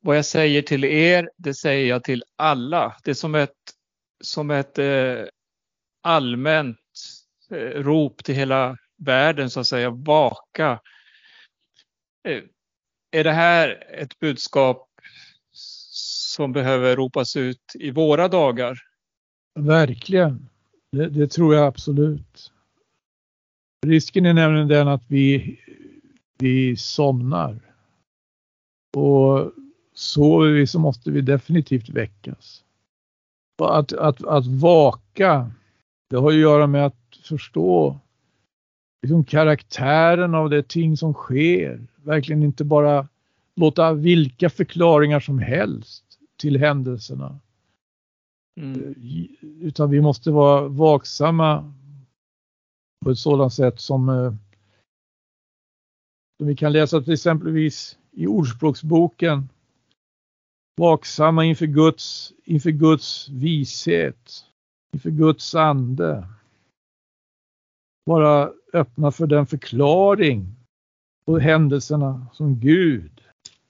[0.02, 2.98] Vad jag säger till er, det säger jag till alla.
[3.04, 3.58] Det är som ett,
[4.24, 5.24] som ett eh,
[6.04, 6.78] allmänt
[7.52, 10.80] eh, rop till hela världen så att säga, vaka.
[12.28, 12.44] Eh,
[13.12, 14.87] är det här ett budskap
[16.38, 18.80] som behöver ropas ut i våra dagar?
[19.60, 20.50] Verkligen.
[20.92, 22.52] Det, det, tror jag absolut.
[23.86, 25.60] Risken är nämligen den att vi,
[26.40, 27.60] vi somnar.
[28.98, 29.52] Och
[29.94, 32.64] sover vi så måste vi definitivt väckas.
[33.60, 35.52] Och att, att, att vaka,
[36.10, 38.00] det har att göra med att förstå
[39.02, 41.88] liksom karaktären av det ting som sker.
[41.96, 43.08] Verkligen inte bara
[43.56, 46.07] låta vilka förklaringar som helst
[46.38, 47.40] till händelserna
[48.58, 48.96] Mm.
[49.42, 51.74] Utan vi måste vara vaksamma
[53.06, 54.34] på ett sådant sätt som, eh,
[56.38, 59.50] som vi kan läsa till exempelvis i Ordspråksboken.
[60.78, 64.46] Vaksamma inför Guds, inför Guds vishet,
[64.94, 66.28] inför Guds ande.
[68.06, 70.56] Vara öppna för den förklaring
[71.26, 73.22] på händelserna som Gud,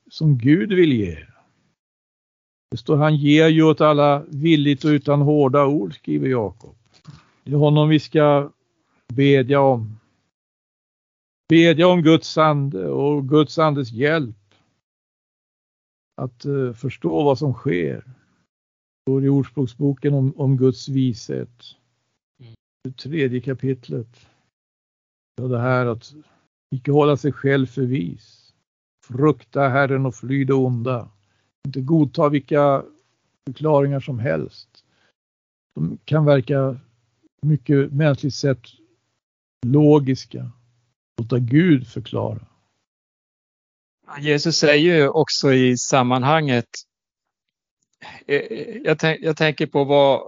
[0.10, 1.26] som Gud vill ge.
[2.72, 6.76] Det står han ger ju åt alla villigt och utan hårda ord, skriver Jakob.
[7.44, 8.52] Det är honom vi ska
[9.14, 10.00] bedja om.
[11.50, 14.36] Bedja om Guds ande och Guds andes hjälp.
[16.22, 18.04] Att uh, förstå vad som sker.
[18.06, 21.76] Det står i Ordspråksboken om, om Guds vishet.
[22.84, 24.30] Det tredje kapitlet.
[25.36, 26.14] Ja, det här att
[26.76, 28.54] icke hålla sig själv för vis.
[29.06, 31.10] Frukta Herren och fly det onda.
[31.68, 32.84] Inte godta vilka
[33.46, 34.70] förklaringar som helst.
[35.76, 36.80] De kan verka
[37.42, 38.62] mycket mänskligt sett
[39.66, 40.52] logiska.
[41.18, 42.48] Låta Gud förklara.
[44.20, 46.68] Jesus säger ju också i sammanhanget,
[48.28, 50.22] eh, eh, jag, tänk, jag tänker på vad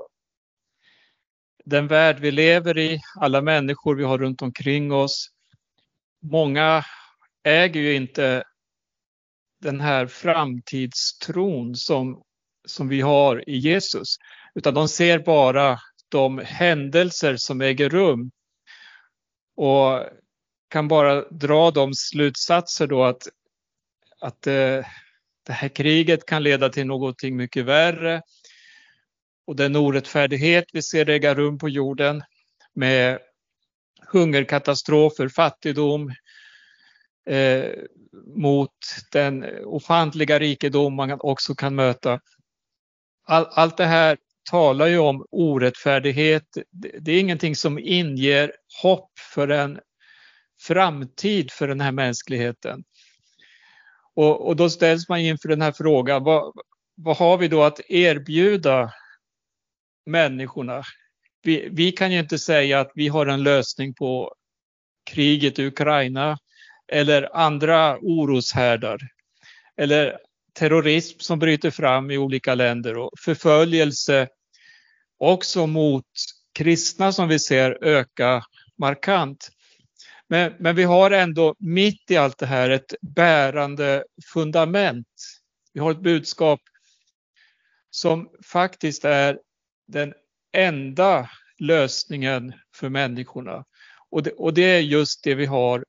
[1.65, 5.31] den värld vi lever i, alla människor vi har runt omkring oss.
[6.21, 6.83] Många
[7.43, 8.43] äger ju inte
[9.61, 12.21] den här framtidstron som,
[12.67, 14.15] som vi har i Jesus,
[14.55, 18.31] utan de ser bara de händelser som äger rum
[19.55, 20.03] och
[20.69, 23.27] kan bara dra de slutsatser då att,
[24.21, 24.85] att det,
[25.45, 28.21] det här kriget kan leda till någonting mycket värre.
[29.47, 32.23] Och den orättfärdighet vi ser äga rum på jorden
[32.73, 33.19] med
[34.07, 36.13] hungerkatastrofer, fattigdom,
[37.25, 37.71] eh,
[38.35, 38.73] mot
[39.11, 42.19] den ofantliga rikedom man också kan möta.
[43.27, 44.17] All, allt det här
[44.49, 46.43] talar ju om orättfärdighet.
[46.99, 48.51] Det är ingenting som inger
[48.81, 49.79] hopp för en
[50.61, 52.83] framtid för den här mänskligheten.
[54.15, 56.53] Och, och då ställs man inför den här frågan, vad,
[56.95, 58.91] vad har vi då att erbjuda
[60.05, 60.83] människorna?
[61.41, 64.33] Vi, vi, kan ju inte säga att vi har en lösning på
[65.11, 66.37] kriget i Ukraina
[66.89, 68.99] eller andra oroshärdar
[69.77, 70.17] eller
[70.53, 74.27] terrorism som bryter fram i olika länder och förföljelse
[75.17, 76.05] också mot
[76.53, 78.43] kristna som vi ser öka
[78.77, 79.49] markant.
[80.27, 85.07] Men, men vi har ändå mitt i allt det här ett bärande fundament.
[85.73, 86.59] Vi har ett budskap
[87.89, 89.39] som faktiskt är
[89.87, 90.13] den
[90.53, 93.65] enda lösningen för människorna.
[94.09, 95.85] Och det, och det är just det vi har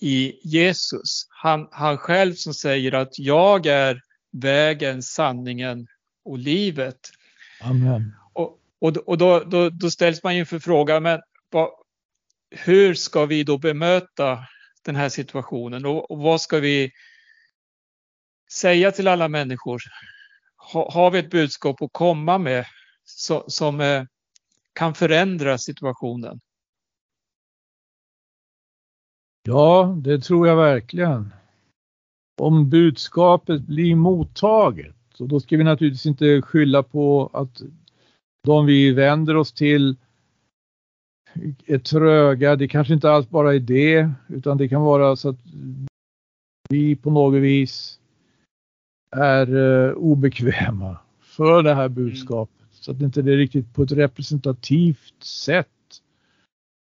[0.00, 1.26] i Jesus.
[1.28, 5.86] Han, han själv som säger att jag är vägen, sanningen
[6.24, 6.98] och livet.
[7.62, 8.14] Amen.
[8.32, 11.70] Och, och, och då, då, då ställs man inför frågan, men vad,
[12.50, 14.38] hur ska vi då bemöta
[14.82, 16.90] den här situationen och, och vad ska vi
[18.52, 19.82] säga till alla människor?
[20.72, 22.66] Ha, har vi ett budskap att komma med
[23.04, 24.04] så, som eh,
[24.72, 26.40] kan förändra situationen?
[29.42, 31.32] Ja, det tror jag verkligen.
[32.40, 37.62] Om budskapet blir mottaget, och då ska vi naturligtvis inte skylla på att
[38.42, 39.96] de vi vänder oss till
[41.66, 42.56] är tröga.
[42.56, 45.38] Det kanske inte alls bara är det, utan det kan vara så att
[46.68, 48.00] vi på något vis
[49.16, 52.60] är uh, obekväma för det här budskapet.
[52.60, 52.70] Mm.
[52.72, 55.68] Så att det inte är riktigt på ett representativt sätt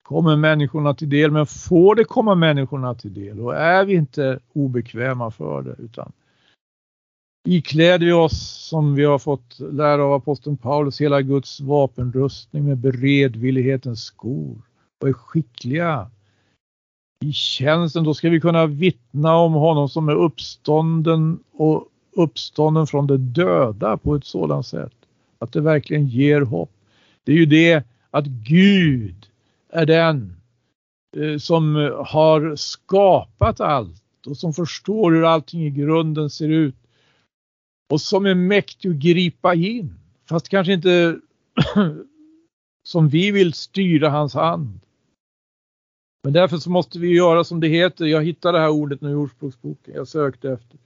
[0.10, 4.39] kommer människorna till del, men får det komma människorna till del och är vi inte
[4.54, 6.12] obekväma för det utan
[7.48, 12.77] ikläder vi oss som vi har fått lära av aposteln Paulus hela Guds vapenrustning med
[12.77, 14.62] beredvillighetens skor
[15.02, 16.08] och är skickliga
[17.25, 23.08] i tjänsten, då ska vi kunna vittna om honom som är uppstånden och uppstånden från
[23.08, 24.94] de döda på ett sådant sätt
[25.40, 26.71] att det verkligen ger hopp.
[27.23, 29.29] Det är ju det att Gud
[29.70, 30.36] är den
[31.17, 36.76] eh, som eh, har skapat allt och som förstår hur allting i grunden ser ut
[37.90, 39.94] och som är mäktig att gripa in.
[40.30, 41.20] Fast kanske inte
[42.84, 44.80] som vi vill styra hans hand.
[46.24, 48.06] Men därför så måste vi göra som det heter.
[48.06, 49.94] Jag hittade det här ordet nu i Ordspråksboken.
[49.94, 50.78] Jag sökte efter.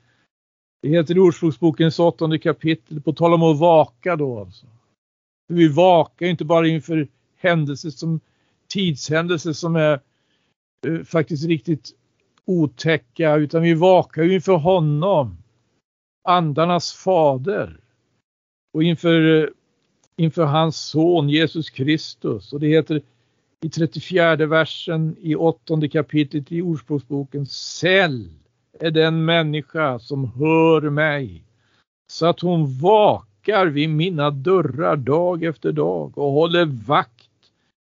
[0.82, 4.66] Det heter i Ordspråksbokens åttonde kapitel, på tal om att vaka då alltså.
[5.48, 7.08] Vi vakar inte bara inför
[7.38, 8.20] händelser som
[8.74, 10.00] tidshändelser som är
[10.88, 11.92] eh, faktiskt riktigt
[12.46, 15.38] otäcka utan vi vakar ju inför honom,
[16.24, 17.80] andarnas fader
[18.74, 19.50] och inför, eh,
[20.16, 22.54] inför hans son Jesus Kristus.
[22.54, 23.02] Och det heter
[23.62, 28.30] i 34 versen i åttonde kapitlet i Ordspråksboken Säll
[28.80, 31.44] är den människa som hör mig
[32.12, 37.23] så att hon vakar vid mina dörrar dag efter dag och håller vakt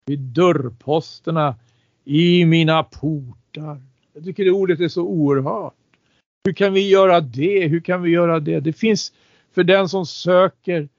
[0.06, 1.56] vid dörrposterna
[2.03, 3.82] i mina portar.
[4.14, 5.74] Jag tycker det ordet är så oerhört.
[6.43, 7.68] Hur kan vi göra det?
[7.68, 8.60] Hur kan vi göra det?
[8.60, 9.14] Det finns
[9.56, 10.89] för den som söker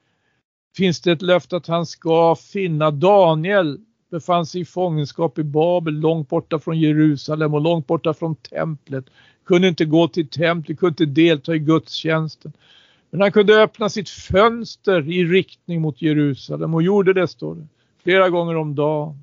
[0.77, 2.91] finns det ett löfte att han ska finna.
[2.91, 3.81] Daniel
[4.11, 9.05] befann sig i fångenskap i Babel, långt borta från Jerusalem och långt borta från templet.
[9.45, 12.53] Kunde inte gå till templet, kunde inte delta i gudstjänsten.
[13.11, 17.67] Men han kunde öppna sitt fönster i riktning mot Jerusalem och gjorde det, står det
[18.07, 19.19] flera gånger om dagen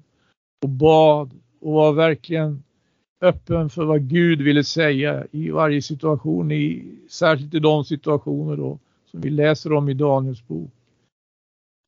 [0.63, 1.31] och bad
[1.61, 2.63] och var verkligen
[3.21, 8.79] öppen för vad Gud ville säga i varje situation, i, särskilt i de situationer då
[9.05, 10.71] som vi läser om i Daniels bok.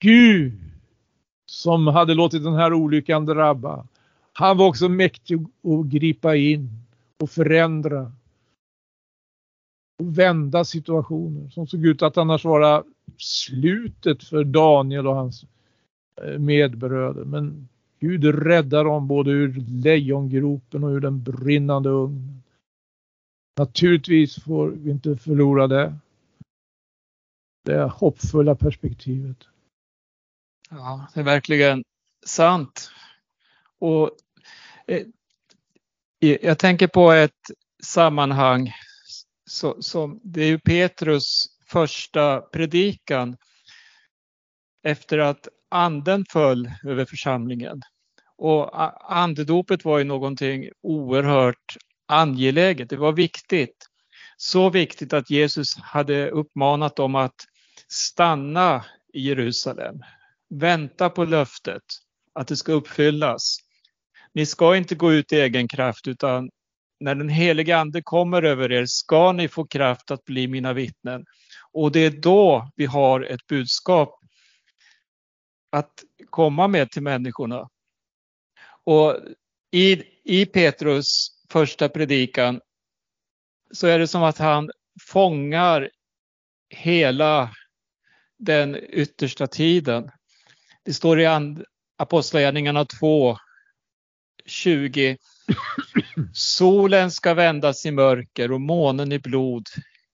[0.04, 0.54] Gud
[1.46, 3.88] som hade låtit den här olyckan drabba,
[4.34, 6.70] han var också mäktig att gripa in
[7.24, 8.12] och förändra
[10.00, 12.84] och vända situationer som såg ut att annars vara
[13.18, 15.46] slutet för Daniel och hans
[16.22, 17.24] Eh, medbröder.
[17.24, 19.54] Men Gud räddar dem både ur
[19.84, 22.44] lejongropen och ur den brinnande ugnen.
[23.58, 25.96] Naturligtvis får vi inte förlora det.
[27.66, 29.38] Det hoppfulla perspektivet.
[30.70, 31.84] Ja, det är verkligen
[32.26, 32.92] sant.
[33.80, 34.12] Och
[34.88, 35.04] eh,
[36.20, 37.52] jag tänker på ett
[37.84, 38.74] sammanhang
[39.46, 43.38] så, som det är ju Petrus första predikan
[44.84, 47.82] efter att anden föll över församlingen.
[48.38, 48.70] Och
[49.16, 52.90] andedopet var ju någonting oerhört angeläget.
[52.90, 53.86] Det var viktigt.
[54.38, 57.36] Så viktigt att Jesus hade uppmanat dem att
[57.88, 59.96] stanna i Jerusalem.
[60.50, 61.84] Vänta på löftet
[62.34, 63.58] att det ska uppfyllas.
[64.34, 66.50] Ni ska inte gå ut i egen kraft utan
[67.00, 71.26] när den helige ande kommer över er ska ni få kraft att bli mina vittnen.
[71.72, 74.20] Och det är då vi har ett budskap
[75.76, 77.70] att komma med till människorna.
[78.84, 79.18] Och
[79.72, 82.62] i, i Petrus första predikan
[83.72, 84.72] så är det som att han
[85.02, 85.90] fångar
[86.70, 87.52] hela
[88.38, 90.12] den yttersta tiden.
[90.84, 91.28] Det står i
[91.98, 93.38] Apostlagärningarna 2,
[94.46, 95.18] 20.
[96.34, 99.66] Solen ska vändas i mörker och månen i blod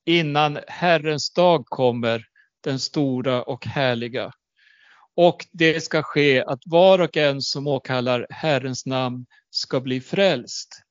[0.05, 2.25] innan Herrens dag kommer,
[2.61, 4.33] den stora och härliga.
[5.21, 10.83] Och det ska ske att var och en som åkallar Herrens namn ska bli frälst.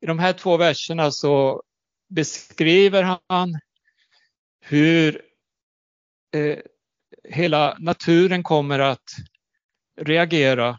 [0.00, 1.62] I de här två verserna så
[2.08, 3.58] beskriver han
[4.60, 5.22] hur
[6.34, 6.58] eh,
[7.24, 9.10] hela naturen kommer att
[10.00, 10.78] reagera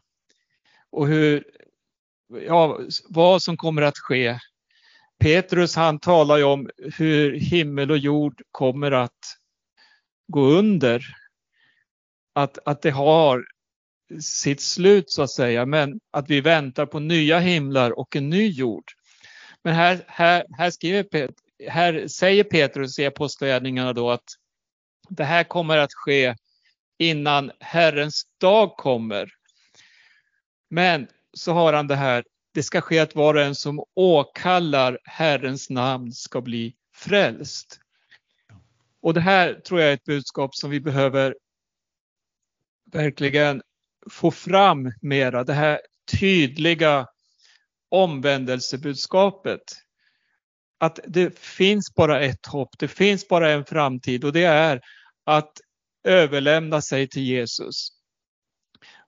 [0.89, 1.43] och hur,
[2.47, 4.39] ja, vad som kommer att ske.
[5.19, 9.37] Petrus han talar ju om hur himmel och jord kommer att
[10.27, 11.18] gå under
[12.43, 13.45] att, att det har
[14.21, 18.47] sitt slut så att säga, men att vi väntar på nya himlar och en ny
[18.47, 18.83] jord.
[19.63, 21.29] Men här, här, här, skriver,
[21.67, 24.23] här säger Petrus i Apostlagärningarna då att
[25.09, 26.35] det här kommer att ske
[26.97, 29.29] innan Herrens dag kommer.
[30.69, 32.23] Men så har han det här,
[32.53, 37.79] det ska ske att var och en som åkallar Herrens namn ska bli frälst.
[39.01, 41.35] Och det här tror jag är ett budskap som vi behöver
[42.91, 43.61] verkligen
[44.09, 45.81] få fram mera, det här
[46.19, 47.07] tydliga
[47.89, 49.61] omvändelsebudskapet.
[50.79, 54.81] Att det finns bara ett hopp, det finns bara en framtid och det är
[55.25, 55.51] att
[56.03, 57.87] överlämna sig till Jesus.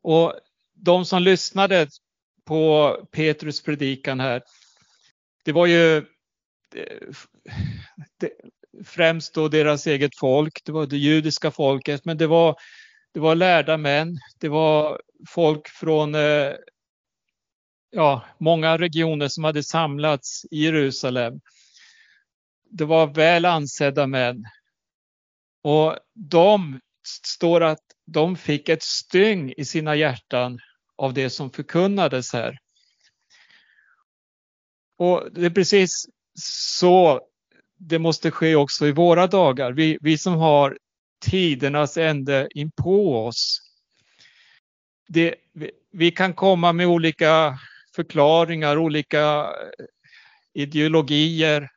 [0.02, 0.40] Och
[0.74, 1.88] de som lyssnade
[2.46, 4.42] på Petrus predikan här,
[5.46, 7.14] det var ju eh,
[8.86, 12.56] främst då deras eget folk, det var det judiska folket, men det var
[13.14, 16.54] det var lärda män, det var folk från eh,
[17.90, 21.42] ja, många regioner som hade samlats i Jerusalem.
[22.70, 24.46] Det var väl ansedda män.
[25.64, 26.80] Och de
[27.28, 30.60] står att de fick ett styng i sina hjärtan
[30.98, 32.58] av det som förkunnades här.
[34.98, 36.06] Och det är precis
[36.40, 37.22] så
[37.78, 39.72] det måste ske också i våra dagar.
[39.72, 40.78] Vi, vi som har
[41.22, 43.62] tidernas ände in på oss.
[45.08, 47.60] Det, vi, vi kan komma med olika
[47.96, 49.86] förklaringar, olika eh,
[50.54, 51.70] ideologier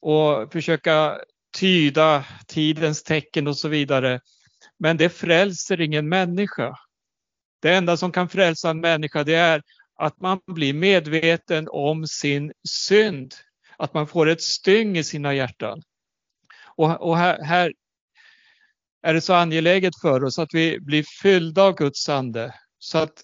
[0.00, 1.18] och försöka
[1.56, 4.20] tyda tidens tecken och så vidare.
[4.78, 6.74] Men det frälser ingen människa.
[7.62, 9.62] Det enda som kan frälsa en människa det är
[9.96, 13.34] att man blir medveten om sin synd.
[13.76, 15.82] Att man får ett styng i sina hjärtan.
[16.76, 17.72] Och, och här, här,
[19.02, 23.22] är det så angeläget för oss att vi blir fyllda av Guds ande så att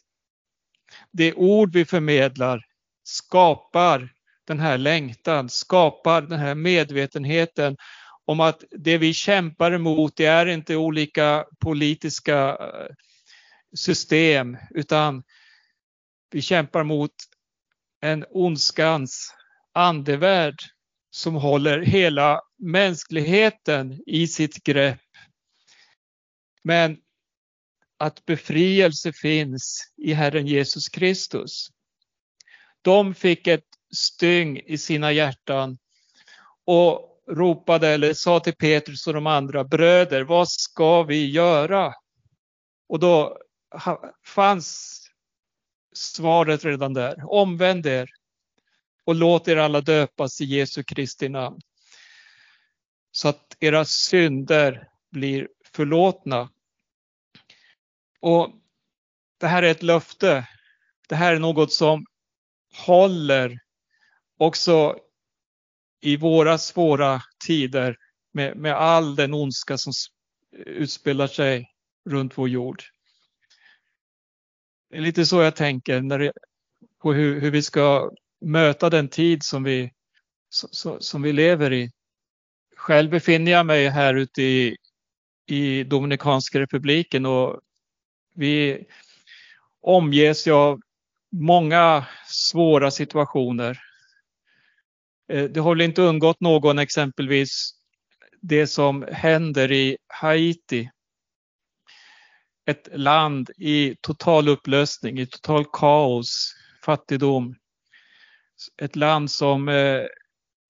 [1.12, 2.60] det ord vi förmedlar
[3.02, 4.08] skapar
[4.46, 7.76] den här längtan, skapar den här medvetenheten
[8.24, 12.94] om att det vi kämpar emot, det är inte olika politiska eh,
[13.76, 15.22] system, utan
[16.30, 17.12] vi kämpar mot
[18.00, 19.34] en ondskans
[19.74, 20.58] andevärld
[21.10, 25.05] som håller hela mänskligheten i sitt grepp
[26.66, 26.98] men
[27.98, 31.68] att befrielse finns i Herren Jesus Kristus.
[32.82, 33.64] De fick ett
[33.94, 35.78] styng i sina hjärtan
[36.64, 41.94] och ropade eller sa till Petrus och de andra bröder, vad ska vi göra?
[42.88, 43.38] Och då
[44.24, 45.00] fanns
[45.94, 47.32] svaret redan där.
[47.32, 48.08] Omvänd er
[49.04, 51.60] och låt er alla döpas i Jesu Kristi namn.
[53.10, 56.48] Så att era synder blir förlåtna.
[58.20, 58.52] Och
[59.40, 60.48] det här är ett löfte.
[61.08, 62.06] Det här är något som
[62.86, 63.58] håller
[64.38, 64.98] också
[66.00, 67.96] i våra svåra tider
[68.32, 69.92] med, med all den ondska som
[70.52, 71.70] utspelar sig
[72.10, 72.82] runt vår jord.
[74.90, 76.32] Det är lite så jag tänker när det,
[77.02, 78.10] på hur, hur vi ska
[78.40, 79.92] möta den tid som vi,
[80.48, 81.90] så, som vi lever i.
[82.76, 84.76] Själv befinner jag mig här ute i,
[85.46, 87.60] i Dominikanska republiken och
[88.36, 88.86] vi
[89.82, 90.80] omges ju av
[91.32, 93.78] många svåra situationer.
[95.32, 97.72] Eh, det har väl inte undgått någon exempelvis
[98.40, 100.90] det som händer i Haiti.
[102.66, 107.54] Ett land i total upplösning, i total kaos, fattigdom.
[108.82, 110.02] Ett land som, eh,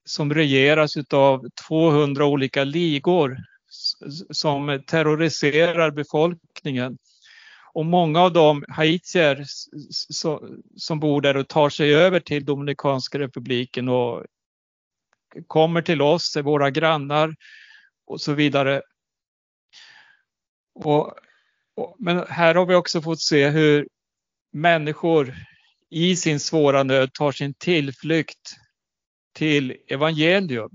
[0.04, 3.36] som regeras av 200 olika ligor
[4.30, 6.98] som terroriserar befolkningen.
[7.76, 9.44] Och många av de haitier
[10.76, 14.24] som bor där och tar sig över till Dominikanska republiken och
[15.46, 17.34] kommer till oss, är våra grannar
[18.06, 18.82] och så vidare.
[20.74, 21.14] Och,
[21.74, 23.88] och, men här har vi också fått se hur
[24.52, 25.34] människor
[25.90, 28.56] i sin svåra nöd tar sin tillflykt
[29.34, 30.70] till evangelium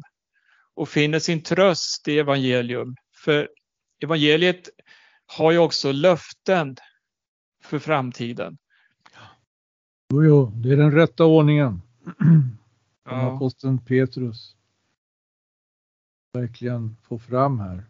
[0.75, 2.95] och finner sin tröst i evangelium.
[3.23, 3.49] För
[4.03, 4.69] evangeliet
[5.25, 6.75] har ju också löften
[7.71, 8.57] för framtiden.
[10.13, 11.81] Jo, jo, det är den rätta ordningen.
[13.03, 13.35] Ja.
[13.35, 14.55] aposteln Petrus
[16.33, 17.85] verkligen får fram här.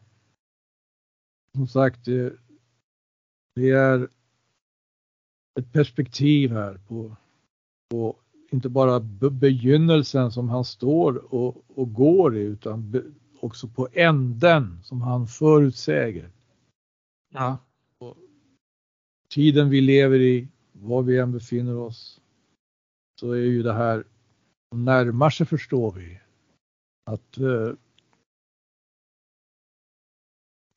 [1.55, 2.34] Som sagt, det,
[3.55, 4.07] det är
[5.59, 7.15] ett perspektiv här på,
[7.89, 8.15] på
[8.51, 8.99] inte bara
[9.32, 13.03] begynnelsen som han står och, och går i utan be,
[13.39, 16.32] också på änden som han förutsäger.
[17.29, 17.57] Ja.
[19.32, 22.21] Tiden vi lever i, var vi än befinner oss,
[23.19, 24.03] så är ju det här
[24.75, 26.19] närmar sig förstår vi.
[27.05, 27.73] Att eh,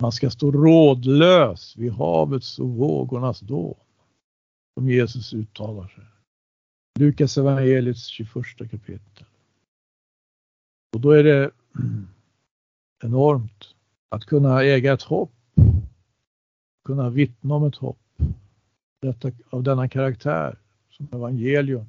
[0.02, 3.74] man ska stå rådlös vid havets och vågornas dån.
[4.74, 6.04] Som Jesus uttalar sig.
[6.98, 8.32] Lukas evangeliets 21
[8.70, 9.26] kapitel.
[10.94, 11.50] Och då är det
[13.04, 13.74] enormt
[14.08, 15.32] att kunna äga ett hopp.
[16.84, 18.03] Kunna vittna om ett hopp.
[19.04, 20.58] Detta, av denna karaktär
[20.90, 21.86] som evangelium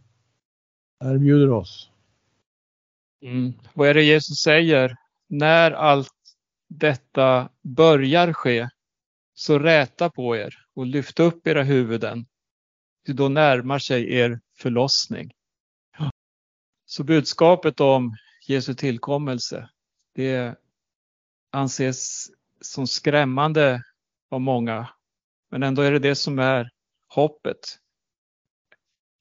[1.03, 1.91] erbjuder oss.
[3.21, 3.53] Mm.
[3.73, 4.97] Vad är det Jesus säger?
[5.27, 6.13] När allt
[6.67, 8.69] detta börjar ske,
[9.33, 12.25] så räta på er och lyft upp era huvuden.
[13.07, 15.31] Då närmar sig er förlossning.
[16.85, 18.15] Så budskapet om
[18.47, 19.69] Jesu tillkommelse,
[20.13, 20.55] det
[21.51, 22.27] anses
[22.61, 23.83] som skrämmande
[24.29, 24.89] av många.
[25.51, 26.74] Men ändå är det det som är
[27.15, 27.79] hoppet.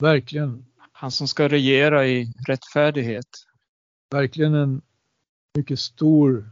[0.02, 0.66] Verkligen.
[0.92, 3.28] Han som ska regera i rättfärdighet
[4.14, 4.82] verkligen en
[5.58, 6.50] mycket stor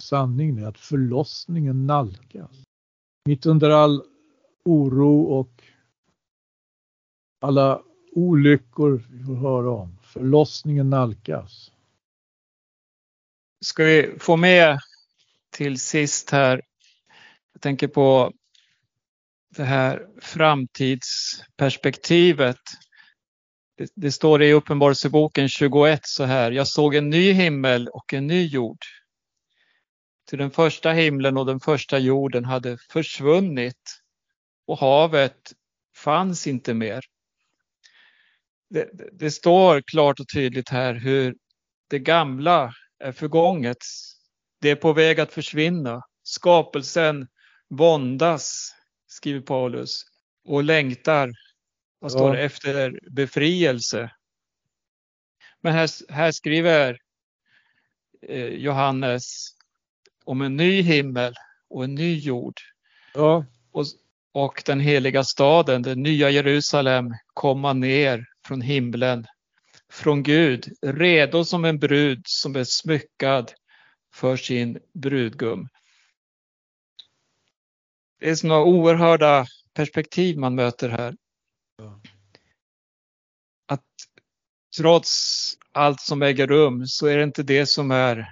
[0.00, 2.50] sanning det att förlossningen nalkas.
[3.28, 4.02] Mitt under all
[4.64, 5.62] oro och
[7.40, 9.98] alla olyckor vi får höra om.
[10.02, 11.72] Förlossningen nalkas.
[13.64, 14.78] Ska vi få med
[15.50, 16.62] till sist här.
[17.52, 18.32] Jag tänker på
[19.56, 22.58] det här framtidsperspektivet
[23.76, 26.50] det, det står i Uppenbarelseboken 21 så här.
[26.50, 28.78] Jag såg en ny himmel och en ny jord.
[30.28, 34.00] Till den första himlen och den första jorden hade försvunnit
[34.66, 35.52] och havet
[35.96, 37.04] fanns inte mer.
[38.70, 41.34] Det, det, står klart och tydligt här hur
[41.90, 43.76] det gamla är förgånget.
[44.60, 46.02] Det är på väg att försvinna.
[46.22, 47.26] Skapelsen
[47.70, 48.74] våndas,
[49.24, 50.02] skriver Paulus,
[50.44, 51.32] och längtar
[51.98, 52.42] vad står det?
[52.42, 54.10] Efter befrielse.
[55.60, 56.98] Men här, här skriver
[58.28, 59.48] eh, Johannes
[60.24, 61.34] om en ny himmel
[61.70, 62.54] och en ny jord.
[63.14, 63.44] Ja.
[63.72, 63.84] Och,
[64.32, 69.26] och den heliga staden, det nya Jerusalem, komma ner från himlen,
[69.90, 73.52] från Gud, redo som en brud som är smyckad
[74.14, 75.68] för sin brudgum.
[78.24, 81.14] Det är sådana oerhörda perspektiv man möter här.
[83.66, 83.84] att
[84.78, 88.28] trots allt som äger rum så är det inte det som är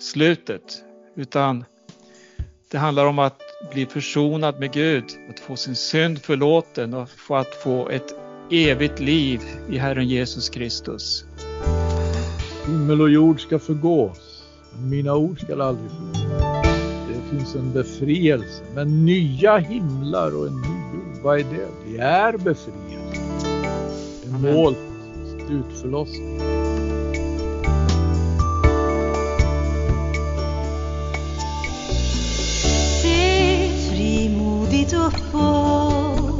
[0.00, 0.84] slutet,
[1.16, 1.64] utan
[2.70, 3.40] det handlar om att
[3.72, 8.14] bli försonad med Gud, att få sin synd förlåten och få att få ett
[8.50, 9.40] evigt liv
[9.70, 11.24] i Herren Jesus Kristus.
[12.66, 16.47] Himmel och jord ska förgås, men mina ord ska aldrig förgås.
[17.30, 21.68] Finns en befrielse, men nya himlar och en ny jord, vad är det?
[21.86, 23.22] Det är befrielse.
[24.24, 24.74] En mål,
[25.46, 26.38] slutförlossning.
[33.02, 36.38] Se frimodigt uppåt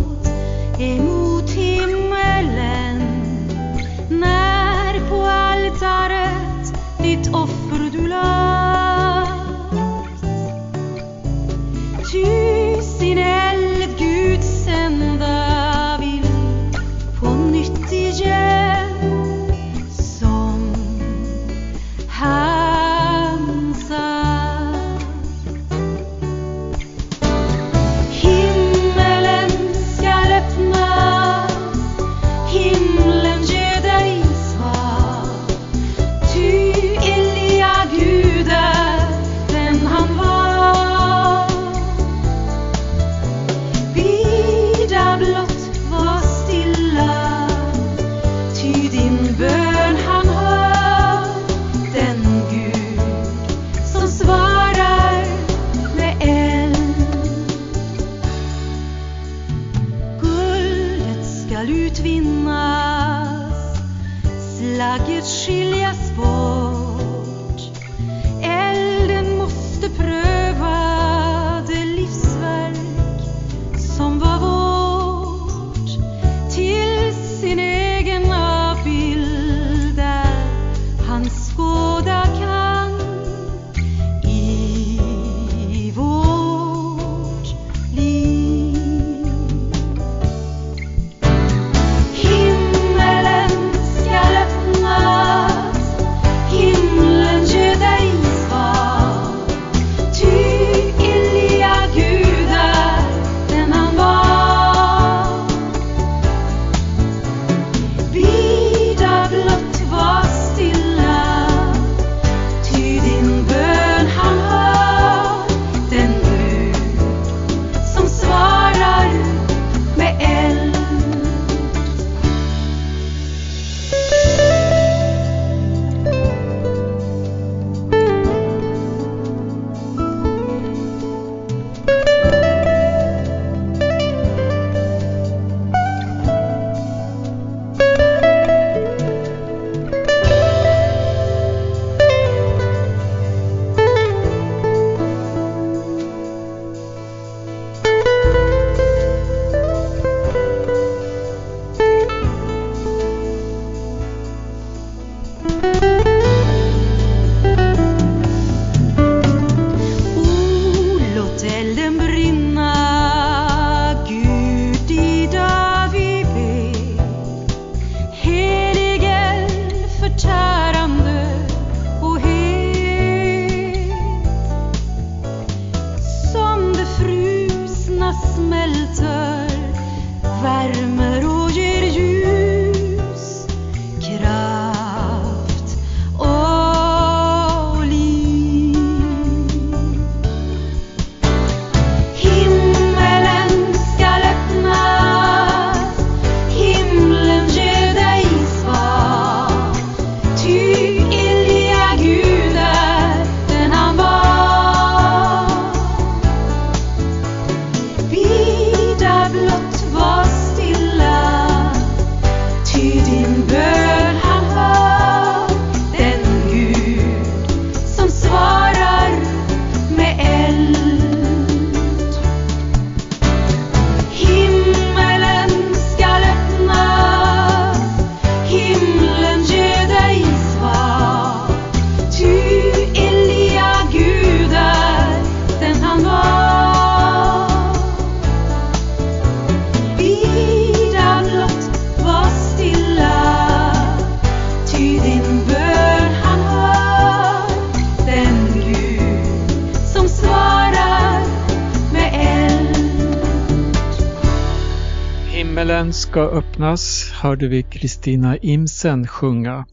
[255.98, 259.66] ska öppnas hörde vi Kristina Imsen sjunga.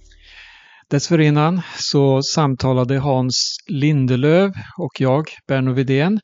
[0.89, 6.19] Dessförinnan så samtalade Hans Lindelöv och jag, Berno Vidén,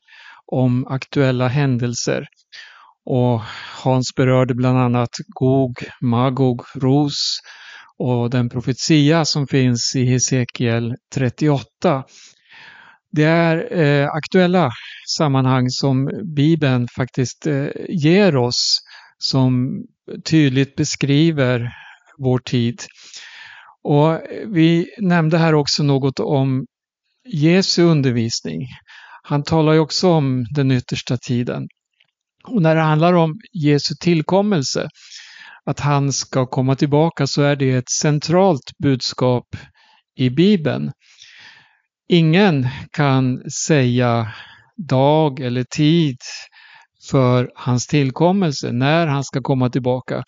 [0.46, 2.26] om aktuella händelser.
[3.04, 3.40] Och
[3.84, 7.40] Hans berörde bland annat Gog, Magog, Ros
[7.98, 12.04] och den profetia som finns i Hesekiel 38.
[13.12, 14.70] Det är eh, aktuella
[15.16, 18.78] sammanhang som Bibeln faktiskt eh, ger oss
[19.18, 19.84] som
[20.24, 21.72] tydligt beskriver
[22.18, 22.82] vår tid.
[23.82, 26.66] Och vi nämnde här också något om
[27.24, 28.68] Jesu undervisning.
[29.22, 31.68] Han talar ju också om den yttersta tiden.
[32.44, 34.88] Och när det handlar om Jesu tillkommelse,
[35.64, 39.46] att han ska komma tillbaka, så är det ett centralt budskap
[40.16, 40.92] i Bibeln.
[42.08, 44.32] Ingen kan säga
[44.88, 46.16] dag eller tid
[47.12, 50.24] för hans tillkommelse, när han ska komma tillbaka.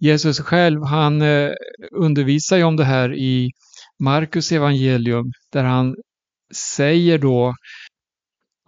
[0.00, 1.50] Jesus själv, han eh,
[1.92, 3.50] undervisar ju om det här i
[4.00, 5.96] Markus evangelium, där han
[6.54, 7.54] säger då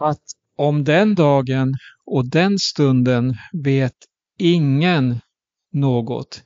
[0.02, 0.22] att
[0.56, 1.74] om den dagen
[2.06, 3.96] och den stunden vet
[4.38, 5.20] ingen
[5.72, 6.42] något.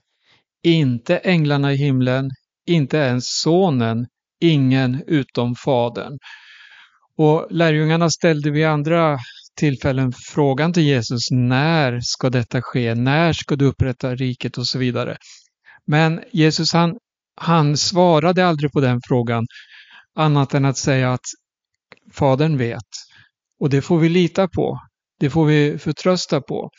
[0.63, 2.31] Inte änglarna i himlen,
[2.67, 4.07] inte ens sonen,
[4.41, 6.19] ingen utom fadern.
[7.17, 9.19] Och lärjungarna ställde vid andra
[9.57, 12.95] tillfällen frågan till Jesus, när ska detta ske?
[12.95, 15.17] När ska du upprätta riket och så vidare.
[15.87, 16.97] Men Jesus han,
[17.37, 19.47] han svarade aldrig på den frågan
[20.15, 21.25] annat än att säga att
[22.13, 22.89] Fadern vet.
[23.61, 24.81] Och det får vi lita på.
[25.21, 26.71] Det får vi förtrösta på.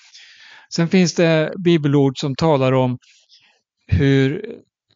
[0.76, 2.98] Sen finns det bibelord som talar om
[3.88, 4.46] hur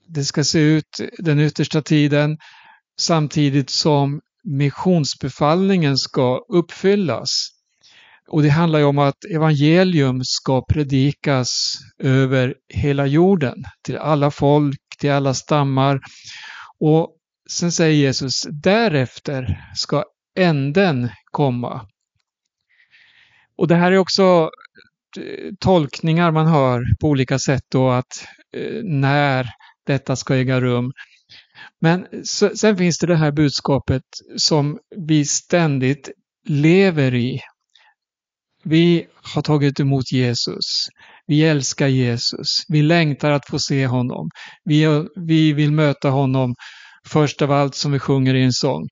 [0.08, 2.38] det ska se ut den yttersta tiden
[3.00, 7.59] samtidigt som missionsbefallningen ska uppfyllas.
[8.30, 14.80] Och det handlar ju om att evangelium ska predikas över hela jorden, till alla folk,
[15.00, 16.00] till alla stammar.
[16.80, 17.16] Och
[17.50, 20.04] sen säger Jesus, därefter ska
[20.38, 21.88] änden komma.
[23.58, 24.50] Och det här är också
[25.18, 28.26] eh, tolkningar man hör på olika sätt då att
[28.58, 29.50] eh, när
[29.86, 30.92] detta ska äga rum.
[31.82, 32.08] Men
[32.56, 34.04] sen finns det det här budskapet
[34.38, 36.10] som vi ständigt
[36.48, 37.40] lever i.
[38.64, 40.88] Vi har tagit emot Jesus.
[41.28, 42.47] Vi älskar Jesus.
[42.68, 44.30] Vi längtar att få se honom.
[44.64, 46.55] Vi, vi vill möta honom
[47.07, 48.88] först av allt som vi sjunger i en sång.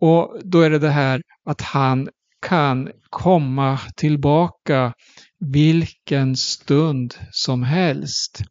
[0.00, 2.08] Och då är det det här att han
[2.46, 4.92] kan komma tillbaka
[5.40, 8.42] vilken stund som helst.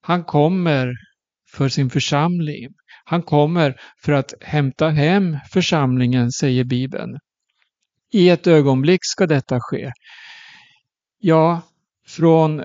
[0.00, 0.94] Han kommer
[1.52, 2.68] för sin församling.
[3.04, 3.74] Han kommer
[4.04, 7.18] för att hämta hem församlingen, säger Bibeln.
[8.12, 9.92] I ett ögonblick ska detta ske.
[11.18, 11.62] Ja,
[12.06, 12.64] från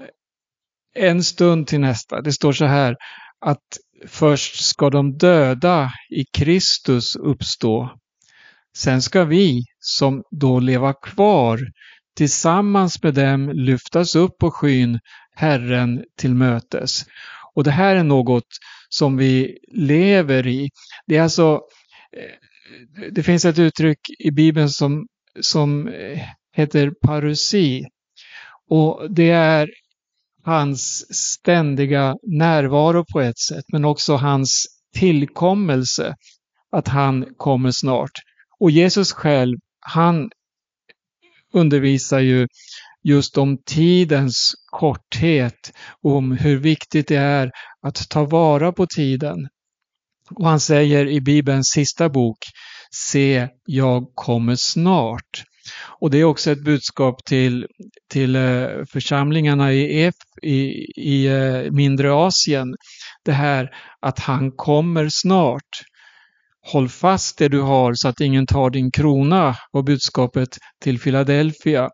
[0.96, 2.22] en stund till nästa.
[2.22, 2.96] Det står så här
[3.40, 3.78] att
[4.08, 7.90] först ska de döda i Kristus uppstå.
[8.78, 11.60] Sen ska vi som då leva kvar
[12.16, 15.00] tillsammans med dem lyftas upp på skyn
[15.36, 17.06] Herren till mötes.
[17.54, 18.48] Och det här är något
[18.90, 20.70] som vi lever i.
[21.08, 21.62] Det är alltså
[22.18, 25.08] eh, det finns ett uttryck i Bibeln som,
[25.40, 26.20] som eh,
[26.54, 27.86] heter parusi.
[28.70, 29.70] Och det är
[30.44, 36.16] hans ständiga närvaro på ett sätt, men också hans tillkommelse,
[36.72, 38.12] att han kommer snart.
[38.60, 40.30] Och Jesus själv, han
[41.54, 42.48] undervisar ju
[43.04, 45.72] just om tidens korthet,
[46.02, 47.52] om hur viktigt det är
[47.82, 49.48] att ta vara på tiden.
[50.36, 52.38] Och han säger i Bibelns sista bok,
[52.96, 55.44] Se, jag kommer snart.
[56.00, 57.68] Och det är också ett budskap till,
[58.10, 60.56] till eh, församlingarna i, Ef, i,
[60.96, 62.76] i eh, mindre Asien.
[63.26, 63.70] Det här
[64.00, 65.84] att han kommer snart.
[66.72, 71.90] Håll fast det du har så att ingen tar din krona var budskapet till Philadelphia.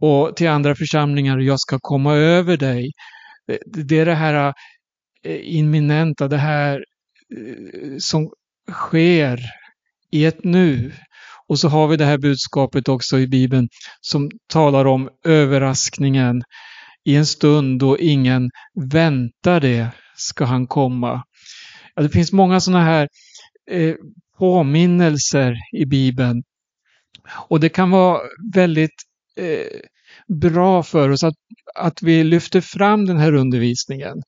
[0.00, 2.92] Och till andra församlingar, jag ska komma över dig.
[3.66, 4.54] Det är det här
[5.24, 6.84] eh, imminenta, det här
[7.98, 8.30] som
[8.70, 9.40] sker
[10.14, 10.92] i ett nu.
[11.48, 13.68] Och så har vi det här budskapet också i Bibeln
[14.00, 16.42] som talar om överraskningen.
[17.04, 18.50] I en stund då ingen
[18.90, 21.24] väntar det ska han komma.
[21.94, 23.08] Ja, det finns många sådana här
[23.70, 23.94] eh,
[24.38, 26.42] påminnelser i Bibeln.
[27.48, 28.20] Och det kan vara
[28.54, 29.02] väldigt
[29.36, 29.80] eh,
[30.40, 31.34] bra för oss att,
[31.74, 34.22] att vi lyfter fram den här undervisningen.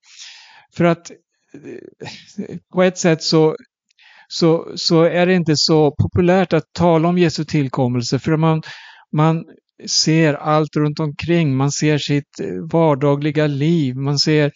[0.76, 3.57] För att eh, på ett sätt så
[4.29, 8.62] så, så är det inte så populärt att tala om Jesu tillkommelse för man,
[9.16, 9.45] man
[9.89, 11.57] ser allt runt omkring.
[11.57, 13.97] Man ser sitt eh, vardagliga liv.
[13.97, 14.53] Man ser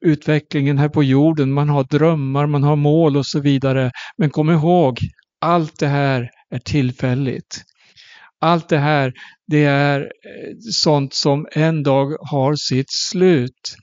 [0.00, 1.52] utvecklingen här på jorden.
[1.52, 3.90] Man har drömmar, man har mål och så vidare.
[4.18, 4.98] Men kom ihåg,
[5.40, 7.62] allt det här är tillfälligt.
[8.40, 9.12] Allt det här,
[9.46, 10.06] det är eh,
[10.72, 13.76] sånt som en dag har sitt slut.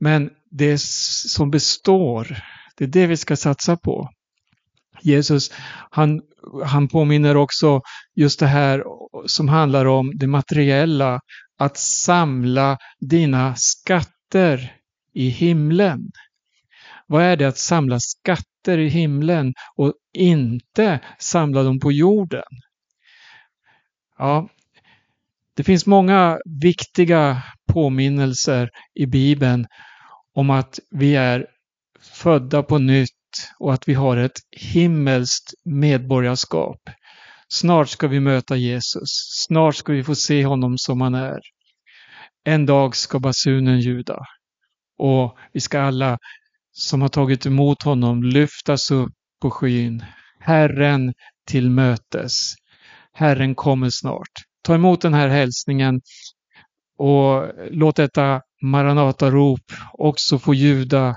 [0.00, 2.36] Men det som består,
[2.76, 4.08] det är det vi ska satsa på.
[5.02, 5.50] Jesus,
[5.90, 6.20] han,
[6.64, 7.80] han påminner också
[8.14, 8.84] just det här
[9.26, 11.20] som handlar om det materiella,
[11.58, 14.72] att samla dina skatter
[15.14, 16.10] i himlen.
[17.06, 22.42] Vad är det att samla skatter i himlen och inte samla dem på jorden?
[24.18, 24.48] Ja,
[25.54, 27.42] det finns många viktiga
[27.72, 29.66] påminnelser i Bibeln
[30.34, 31.46] om att vi är
[32.00, 33.17] födda på nytt
[33.58, 36.80] och att vi har ett himmelskt medborgarskap.
[37.48, 39.10] Snart ska vi möta Jesus.
[39.46, 41.40] Snart ska vi få se honom som han är.
[42.44, 44.18] En dag ska basunen ljuda
[44.98, 46.18] och vi ska alla
[46.72, 49.12] som har tagit emot honom lyftas upp
[49.42, 50.04] på skyn.
[50.40, 51.14] Herren
[51.46, 52.54] till mötes.
[53.12, 54.32] Herren kommer snart.
[54.62, 56.00] Ta emot den här hälsningen
[56.98, 61.16] och låt detta Maranata-rop också få ljuda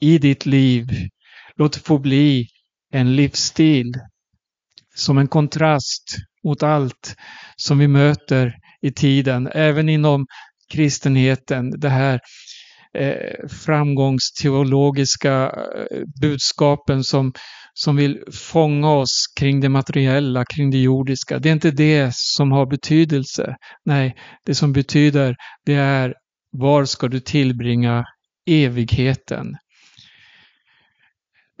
[0.00, 0.88] i ditt liv.
[1.58, 2.46] Låt det få bli
[2.92, 3.92] en livsstil
[4.94, 7.16] som en kontrast mot allt
[7.56, 10.26] som vi möter i tiden, även inom
[10.72, 11.80] kristenheten.
[11.80, 12.20] Det här
[12.98, 15.32] eh, framgångsteologiska
[15.90, 17.32] eh, budskapen som,
[17.74, 21.38] som vill fånga oss kring det materiella, kring det jordiska.
[21.38, 23.56] Det är inte det som har betydelse.
[23.84, 25.36] Nej, det som betyder
[25.66, 26.14] det är
[26.50, 28.04] var ska du tillbringa
[28.46, 29.56] evigheten?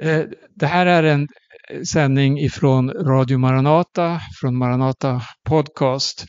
[0.02, 0.24] Eh,
[0.54, 1.28] det här är en
[1.70, 6.26] eh, sändning ifrån Radio Maranata, från Maranata Podcast.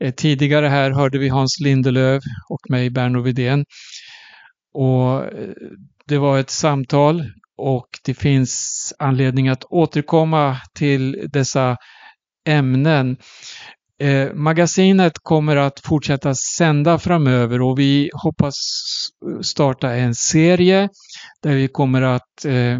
[0.00, 3.64] Eh, tidigare här hörde vi Hans Lindelöv och mig, Berno Widén.
[4.74, 5.22] Och
[6.06, 7.24] det var ett samtal
[7.56, 11.76] och det finns anledning att återkomma till dessa
[12.46, 13.16] ämnen.
[14.00, 18.54] Eh, magasinet kommer att fortsätta sända framöver och vi hoppas
[19.42, 20.88] starta en serie
[21.42, 22.78] där vi kommer att eh,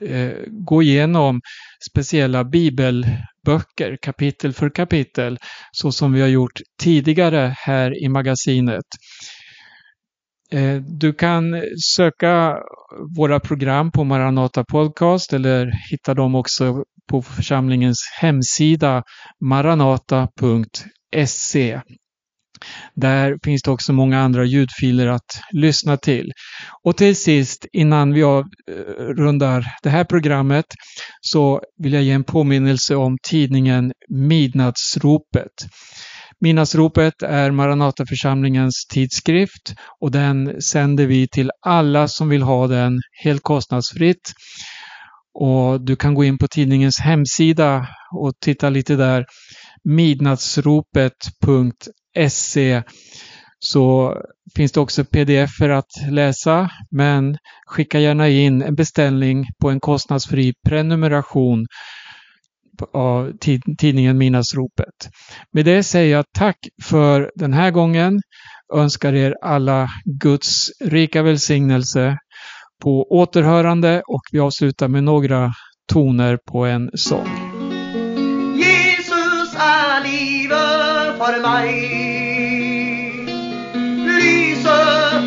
[0.00, 1.40] eh, gå igenom
[1.90, 5.38] speciella bibelböcker kapitel för kapitel
[5.72, 8.84] så som vi har gjort tidigare här i magasinet.
[10.52, 11.62] Eh, du kan
[11.94, 12.56] söka
[13.16, 19.02] våra program på Maranata Podcast eller hitta dem också på församlingens hemsida
[19.40, 20.30] maranata.se.
[22.94, 26.32] Där finns det också många andra ljudfiler att lyssna till.
[26.84, 30.64] Och till sist, innan vi avrundar eh, det här programmet,
[31.20, 35.52] så vill jag ge en påminnelse om tidningen Midnattsropet.
[36.40, 43.42] Midnattsropet är Maranataförsamlingens tidskrift och den sänder vi till alla som vill ha den helt
[43.42, 44.32] kostnadsfritt.
[45.38, 47.86] Och du kan gå in på tidningens hemsida
[48.16, 49.24] och titta lite där.
[49.84, 51.90] midnattsropet.se
[53.58, 54.16] så
[54.56, 57.36] finns det också pdf att läsa men
[57.66, 61.66] skicka gärna in en beställning på en kostnadsfri prenumeration
[62.92, 63.32] av
[63.78, 65.08] tidningen Midnattsropet.
[65.52, 68.20] Med det säger jag tack för den här gången.
[68.74, 72.18] Önskar er alla Guds rika välsignelse
[72.82, 75.52] på återhörande och vi avslutar med några
[75.92, 77.28] toner på en sång.
[78.54, 81.95] Jesus är livet för mig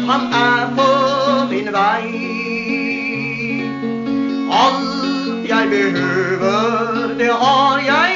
[0.09, 0.89] man är på
[1.49, 2.13] min väg.
[4.51, 8.08] Allt jag behöver, det har jag